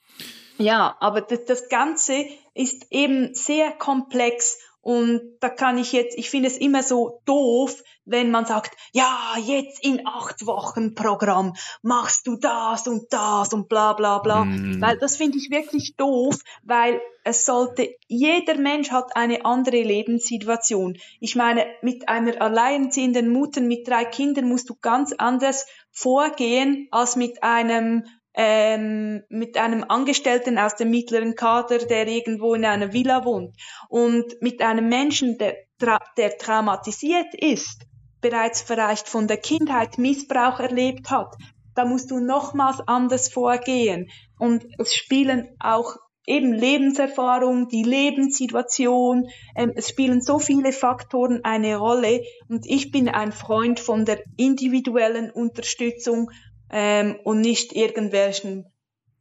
[0.58, 6.30] ja, aber das, das Ganze ist eben sehr komplex und da kann ich jetzt, ich
[6.30, 12.26] finde es immer so doof, wenn man sagt, ja, jetzt in acht Wochen Programm machst
[12.26, 14.44] du das und das und bla bla bla.
[14.44, 14.80] Mm.
[14.80, 20.96] Weil das finde ich wirklich doof, weil es sollte, jeder Mensch hat eine andere Lebenssituation.
[21.20, 27.16] Ich meine, mit einer alleinerziehenden Mutter mit drei Kindern musst du ganz anders vorgehen als
[27.16, 28.04] mit einem
[28.34, 33.56] ähm, mit einem Angestellten aus dem mittleren Kader, der irgendwo in einer Villa wohnt
[33.88, 37.86] und mit einem Menschen, der, tra der traumatisiert ist,
[38.20, 41.36] bereits vielleicht von der Kindheit Missbrauch erlebt hat,
[41.74, 44.10] da musst du nochmals anders vorgehen.
[44.38, 45.96] Und es spielen auch
[46.26, 53.08] eben Lebenserfahrung, die Lebenssituation, ähm, es spielen so viele Faktoren eine Rolle und ich bin
[53.08, 56.30] ein Freund von der individuellen Unterstützung
[56.70, 58.66] ähm, und nicht irgendwelchen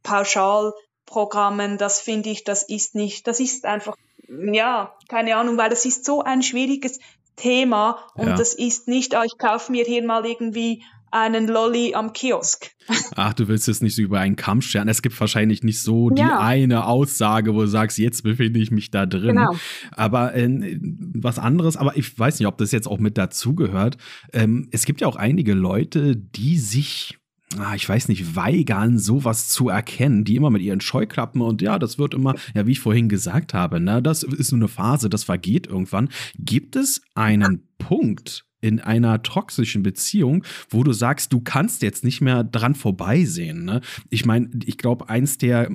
[0.02, 1.78] Pauschalprogrammen.
[1.78, 3.96] Das finde ich, das ist nicht, das ist einfach,
[4.28, 7.00] ja, keine Ahnung, weil das ist so ein schwieriges
[7.40, 8.36] Thema und ja.
[8.36, 12.70] das ist nicht, ah, ich kaufe mir hier mal irgendwie einen Lolly am Kiosk.
[13.16, 14.88] Ach, du willst es nicht so über einen Kamm scheren.
[14.88, 16.38] Es gibt wahrscheinlich nicht so die ja.
[16.38, 19.36] eine Aussage, wo du sagst, jetzt befinde ich mich da drin.
[19.36, 19.54] Genau.
[19.92, 20.78] Aber äh,
[21.14, 23.96] was anderes, aber ich weiß nicht, ob das jetzt auch mit dazugehört.
[24.32, 27.19] Ähm, es gibt ja auch einige Leute, die sich
[27.58, 31.78] ah, ich weiß nicht, weigern, sowas zu erkennen, die immer mit ihren Scheuklappen und ja,
[31.78, 35.10] das wird immer, ja, wie ich vorhin gesagt habe, ne, das ist nur eine Phase,
[35.10, 36.08] das vergeht irgendwann.
[36.38, 42.20] Gibt es einen Punkt, in einer toxischen Beziehung, wo du sagst, du kannst jetzt nicht
[42.20, 43.64] mehr dran vorbeisehen.
[43.64, 43.80] Ne?
[44.10, 45.70] Ich meine, ich glaube, eins der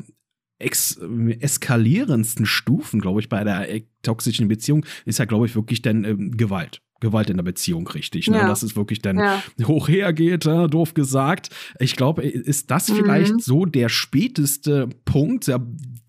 [0.60, 1.00] ex
[1.40, 6.04] eskalierendsten Stufen, glaube ich, bei der äh, toxischen Beziehung ist ja, glaube ich, wirklich dann
[6.04, 6.82] ähm, Gewalt.
[7.06, 8.28] Gewalt in der Beziehung richtig.
[8.30, 8.38] Ne?
[8.38, 8.47] Ja.
[8.47, 9.41] Dass es wirklich dann ja.
[9.66, 11.49] hoch hergeht, äh, doof gesagt.
[11.80, 12.95] Ich glaube, ist das mhm.
[12.95, 15.62] vielleicht so der späteste Punkt, der,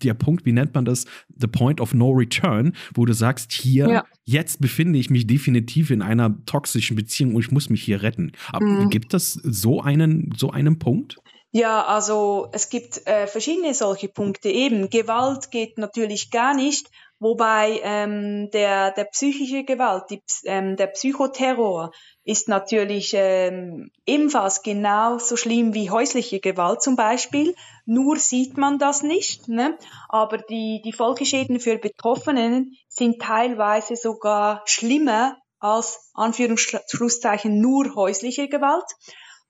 [0.03, 1.05] der, Punkt, wie nennt man das?
[1.39, 4.05] The point of no return, wo du sagst, hier, ja.
[4.25, 8.31] jetzt befinde ich mich definitiv in einer toxischen Beziehung und ich muss mich hier retten.
[8.51, 8.89] Aber mhm.
[8.89, 11.17] gibt es so einen, so einen Punkt?
[11.51, 14.49] Ja, also es gibt äh, verschiedene solche Punkte.
[14.49, 16.89] Eben, Gewalt geht natürlich gar nicht,
[17.19, 21.91] wobei ähm, der, der psychische Gewalt, die, ähm, der Psychoterror
[22.23, 27.55] ist natürlich ähm, ebenfalls genauso schlimm wie häusliche Gewalt zum Beispiel.
[27.85, 29.47] Nur sieht man das nicht.
[29.47, 29.77] Ne?
[30.09, 38.85] Aber die, die Folgeschäden für Betroffenen sind teilweise sogar schlimmer als Anführungsschlusszeichen nur häusliche Gewalt.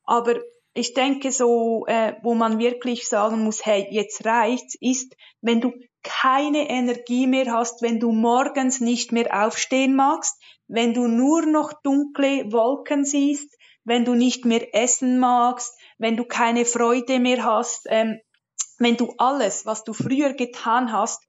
[0.03, 0.36] Aber
[0.74, 5.74] ich denke so, äh, wo man wirklich sagen muss, hey, jetzt reicht's, ist, wenn du
[6.07, 10.35] keine Energie mehr hast, wenn du morgens nicht mehr aufstehen magst,
[10.67, 16.23] wenn du nur noch dunkle Wolken siehst, wenn du nicht mehr essen magst, wenn du
[16.25, 18.19] keine Freude mehr hast, ähm,
[18.79, 21.21] wenn du alles, was du früher getan hast,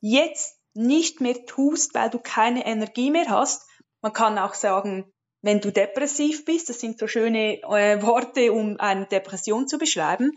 [0.00, 3.62] jetzt nicht mehr tust, weil du keine Energie mehr hast.
[4.02, 5.12] Man kann auch sagen,
[5.42, 10.32] wenn du depressiv bist, das sind so schöne äh, Worte, um eine Depression zu beschreiben,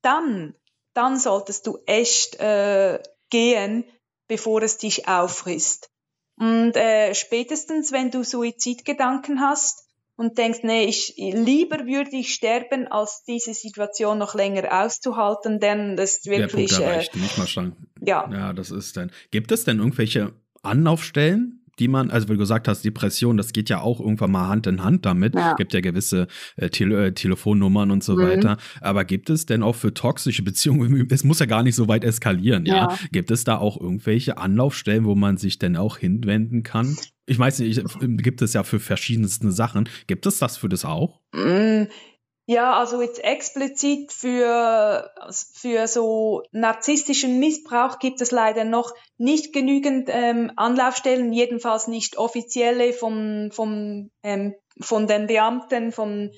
[0.00, 0.54] dann,
[0.94, 3.02] dann solltest du echt äh,
[3.32, 3.84] gehen,
[4.28, 5.90] bevor es dich auffrisst.
[6.36, 9.84] Und äh, spätestens, wenn du Suizidgedanken hast
[10.16, 15.96] und denkst, nee, ich lieber würde ich sterben, als diese Situation noch länger auszuhalten, denn
[15.96, 16.70] das ist wirklich.
[16.70, 17.76] Der Punkt erreicht, äh, nicht mal schon.
[18.00, 18.28] Ja.
[18.30, 19.10] Ja, das ist dann.
[19.30, 23.68] Gibt es denn irgendwelche Anlaufstellen, die man, also wie du gesagt hast, Depression, das geht
[23.68, 25.34] ja auch irgendwann mal Hand in Hand damit.
[25.34, 25.54] Ja.
[25.54, 28.22] Gibt ja gewisse äh, Tele äh, Telefonnummern und so mhm.
[28.22, 28.56] weiter.
[28.80, 32.04] Aber gibt es denn auch für toxische Beziehungen, es muss ja gar nicht so weit
[32.04, 32.74] eskalieren, ja?
[32.74, 32.98] ja?
[33.10, 36.96] Gibt es da auch irgendwelche Anlaufstellen, wo man sich denn auch hinwenden kann?
[37.26, 39.88] Ich weiß nicht, gibt es ja für verschiedenste Sachen.
[40.06, 41.20] Gibt es das für das auch?
[41.34, 41.88] Mhm.
[42.46, 45.10] Ja, also jetzt explizit für,
[45.54, 52.92] für so narzisstischen Missbrauch gibt es leider noch nicht genügend ähm, Anlaufstellen, jedenfalls nicht offizielle
[52.92, 56.32] vom, vom, ähm, von den Beamten von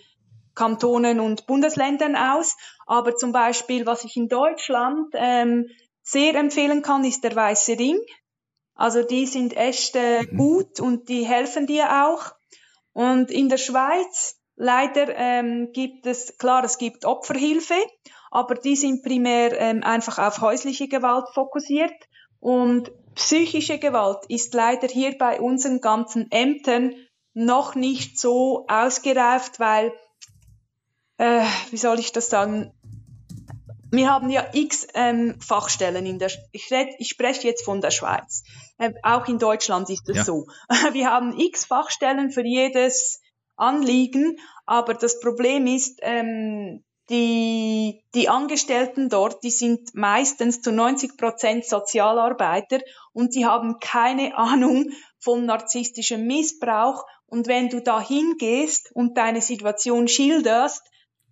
[0.54, 2.54] Kantonen und Bundesländern aus.
[2.86, 5.70] Aber zum Beispiel, was ich in Deutschland ähm,
[6.02, 7.98] sehr empfehlen kann, ist der Weiße Ring.
[8.74, 10.36] Also die sind echt äh, mhm.
[10.36, 12.32] gut und die helfen dir auch.
[12.92, 17.74] Und in der Schweiz Leider ähm, gibt es, klar, es gibt Opferhilfe,
[18.30, 21.94] aber die sind primär ähm, einfach auf häusliche Gewalt fokussiert
[22.40, 26.94] und psychische Gewalt ist leider hier bei unseren ganzen Ämtern
[27.32, 29.92] noch nicht so ausgereift, weil,
[31.18, 32.72] äh, wie soll ich das sagen,
[33.90, 37.90] wir haben ja x ähm, Fachstellen in der, ich, red, ich spreche jetzt von der
[37.90, 38.42] Schweiz.
[38.78, 40.24] Äh, auch in Deutschland ist es ja.
[40.24, 40.46] so.
[40.92, 43.20] Wir haben x Fachstellen für jedes
[43.56, 51.16] Anliegen, aber das Problem ist, ähm, die, die Angestellten dort, die sind meistens zu 90
[51.18, 52.80] Prozent Sozialarbeiter
[53.12, 57.04] und die haben keine Ahnung von narzisstischem Missbrauch.
[57.26, 60.82] Und wenn du da hingehst und deine Situation schilderst,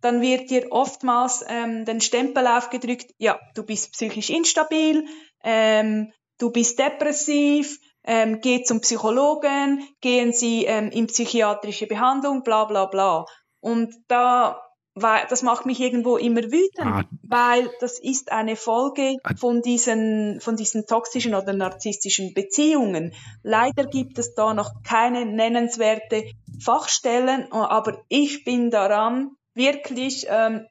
[0.00, 5.06] dann wird dir oftmals ähm, den Stempel aufgedrückt, ja, du bist psychisch instabil,
[5.44, 12.64] ähm, du bist depressiv, ähm, geht zum Psychologen, gehen Sie ähm, in psychiatrische Behandlung, bla
[12.64, 13.26] bla bla.
[13.60, 14.60] Und da
[14.94, 17.04] weil das macht mich irgendwo immer wütend, ah.
[17.22, 19.34] weil das ist eine Folge ah.
[19.38, 23.14] von diesen, von diesen toxischen oder narzisstischen Beziehungen.
[23.42, 26.24] Leider gibt es da noch keine nennenswerte
[26.60, 30.66] Fachstellen, aber ich bin daran, wirklich ähm,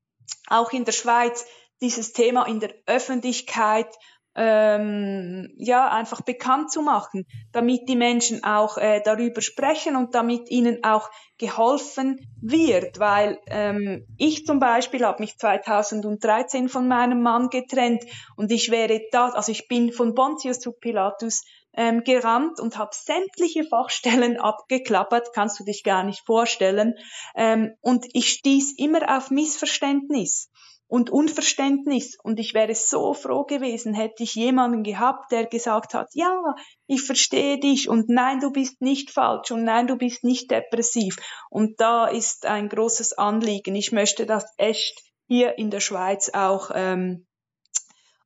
[0.47, 1.45] auch in der Schweiz
[1.81, 3.87] dieses Thema in der Öffentlichkeit
[4.35, 10.49] ähm, ja einfach bekannt zu machen, damit die Menschen auch äh, darüber sprechen und damit
[10.49, 17.49] ihnen auch geholfen wird, weil ähm, ich zum Beispiel habe mich 2013 von meinem Mann
[17.49, 18.03] getrennt
[18.35, 22.91] und ich wäre da, also ich bin von Pontius zu Pilatus ähm, gerannt und habe
[22.93, 26.95] sämtliche Fachstellen abgeklappert, kannst du dich gar nicht vorstellen.
[27.35, 30.49] Ähm, und ich stieß immer auf Missverständnis
[30.91, 32.17] und Unverständnis.
[32.21, 36.37] Und ich wäre so froh gewesen, hätte ich jemanden gehabt, der gesagt hat, ja,
[36.85, 41.15] ich verstehe dich und nein, du bist nicht falsch und nein, du bist nicht depressiv.
[41.49, 43.73] Und da ist ein großes Anliegen.
[43.73, 47.25] Ich möchte das echt hier in der Schweiz auch ähm,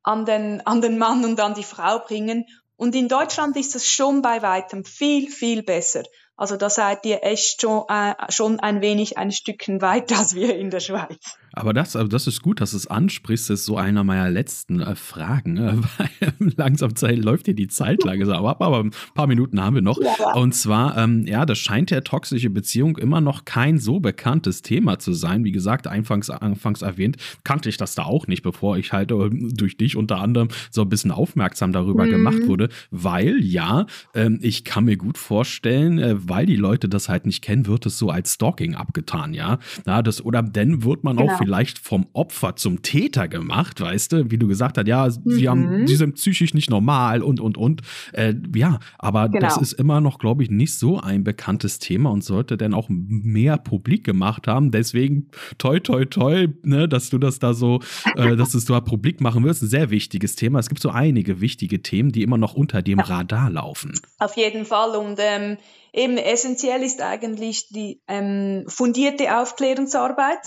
[0.02, 2.48] an, den, an den Mann und an die Frau bringen.
[2.78, 6.02] Und in Deutschland ist es schon bei weitem viel, viel besser.
[6.36, 10.56] Also da seid ihr echt schon, äh, schon ein wenig ein Stückchen weiter als wir
[10.58, 11.38] in der Schweiz.
[11.56, 13.50] Aber das, das ist gut, dass du es ansprichst.
[13.50, 15.58] Das ist so einer meiner letzten äh, Fragen.
[15.58, 19.76] Äh, weil langsam Zeit, läuft hier die Zeit langsam ab, aber ein paar Minuten haben
[19.76, 20.00] wir noch.
[20.36, 25.00] Und zwar, ähm, ja, das scheint ja toxische Beziehung immer noch kein so bekanntes Thema
[25.00, 25.44] zu sein.
[25.46, 29.30] Wie gesagt, anfangs, anfangs erwähnt, kannte ich das da auch nicht, bevor ich halt äh,
[29.32, 32.12] durch dich unter anderem so ein bisschen aufmerksam darüber mhm.
[32.12, 32.70] gemacht wurde.
[32.92, 37.42] Weil, ja, ähm, ich kann mir gut vorstellen, äh, weil die Leute das halt nicht
[37.42, 39.60] kennen, wird es so als Stalking abgetan, ja.
[39.86, 41.32] ja das, oder dann wird man genau.
[41.32, 45.30] auch vielleicht vom Opfer zum Täter gemacht, weißt du, wie du gesagt hast, ja, mhm.
[45.32, 47.82] sie haben, sie sind psychisch nicht normal und und und.
[48.14, 49.46] Äh, ja, aber genau.
[49.46, 52.88] das ist immer noch, glaube ich, nicht so ein bekanntes Thema und sollte dann auch
[52.90, 54.72] mehr publik gemacht haben.
[54.72, 55.28] Deswegen
[55.60, 57.80] toi toi toi, ne, dass du das da so,
[58.16, 59.62] äh, dass du es da publik machen wirst.
[59.62, 60.60] Ein sehr wichtiges Thema.
[60.60, 63.06] Es gibt so einige wichtige Themen, die immer noch unter dem ja.
[63.06, 63.94] Radar laufen.
[64.18, 65.58] Auf jeden Fall und ähm,
[65.94, 70.40] eben essentiell ist eigentlich die ähm, fundierte Aufklärungsarbeit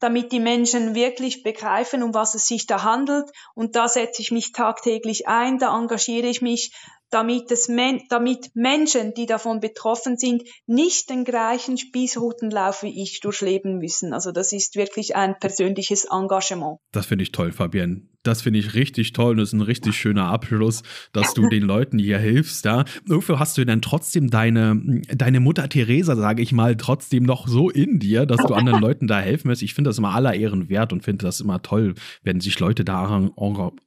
[0.00, 3.30] damit die Menschen wirklich begreifen, um was es sich da handelt.
[3.54, 6.72] Und da setze ich mich tagtäglich ein, da engagiere ich mich,
[7.10, 13.20] damit, es Men damit Menschen, die davon betroffen sind, nicht den gleichen Spießrutenlauf wie ich
[13.20, 14.12] durchleben müssen.
[14.12, 16.78] Also das ist wirklich ein persönliches Engagement.
[16.92, 18.08] Das finde ich toll, Fabienne.
[18.26, 21.62] Das finde ich richtig toll und das ist ein richtig schöner Abschluss, dass du den
[21.62, 22.64] Leuten hier hilfst.
[22.64, 22.84] Ja.
[23.06, 27.70] Wofür hast du denn trotzdem deine, deine Mutter Theresa, sage ich mal, trotzdem noch so
[27.70, 29.62] in dir, dass du anderen Leuten da helfen wirst?
[29.62, 32.84] Ich finde das immer aller Ehren wert und finde das immer toll, wenn sich Leute
[32.84, 33.30] da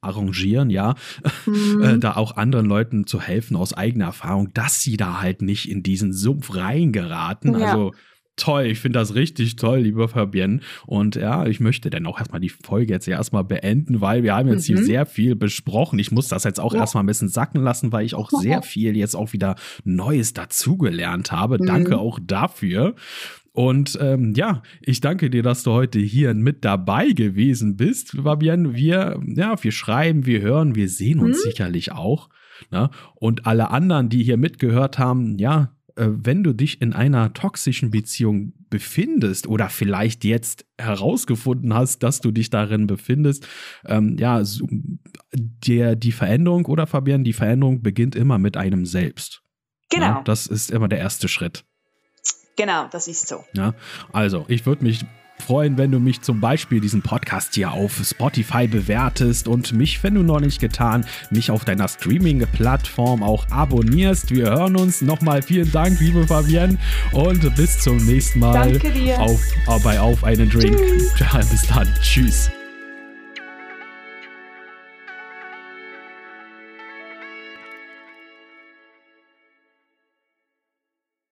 [0.02, 0.96] arrangieren, ja,
[1.46, 1.82] mhm.
[1.82, 5.70] Äh, da auch anderen Leuten zu helfen aus eigener Erfahrung, dass sie da halt nicht
[5.70, 7.58] in diesen Sumpf reingeraten.
[7.58, 7.68] Ja.
[7.68, 7.92] Also
[8.40, 8.66] toll.
[8.66, 10.62] Ich finde das richtig toll, lieber Fabienne.
[10.86, 14.50] Und ja, ich möchte dann auch erstmal die Folge jetzt erstmal beenden, weil wir haben
[14.50, 14.76] jetzt mhm.
[14.76, 16.00] hier sehr viel besprochen.
[16.00, 16.82] Ich muss das jetzt auch ja.
[16.82, 21.32] erstmal ein bisschen sacken lassen, weil ich auch sehr viel jetzt auch wieder Neues dazugelernt
[21.32, 21.60] habe.
[21.60, 21.66] Mhm.
[21.66, 22.96] Danke auch dafür.
[23.52, 28.76] Und ähm, ja, ich danke dir, dass du heute hier mit dabei gewesen bist, Fabienne.
[28.76, 31.50] Wir, ja, wir schreiben, wir hören, wir sehen uns mhm.
[31.50, 32.30] sicherlich auch.
[32.72, 32.90] Ne?
[33.16, 35.76] Und alle anderen, die hier mitgehört haben, ja,
[36.08, 42.32] wenn du dich in einer toxischen Beziehung befindest oder vielleicht jetzt herausgefunden hast, dass du
[42.32, 43.48] dich darin befindest,
[43.86, 44.42] ähm, ja,
[45.34, 49.42] der, die Veränderung oder Fabian, die Veränderung beginnt immer mit einem selbst.
[49.90, 50.06] Genau.
[50.06, 51.66] Ja, das ist immer der erste Schritt.
[52.56, 53.44] Genau, das ist so.
[53.54, 53.74] Ja,
[54.12, 55.06] also ich würde mich
[55.42, 60.16] freuen, wenn du mich zum Beispiel diesen Podcast hier auf Spotify bewertest und mich, wenn
[60.16, 64.34] du noch nicht getan, mich auf deiner Streaming-Plattform auch abonnierst.
[64.34, 65.42] Wir hören uns nochmal.
[65.42, 66.78] Vielen Dank, liebe Fabienne,
[67.12, 68.54] und bis zum nächsten Mal.
[68.54, 69.20] Danke dir.
[69.20, 69.42] Auf,
[69.84, 70.78] bei Auf einen Drink.
[70.78, 71.50] Tschüss.
[71.50, 71.88] bis dann.
[72.02, 72.52] Tschüss.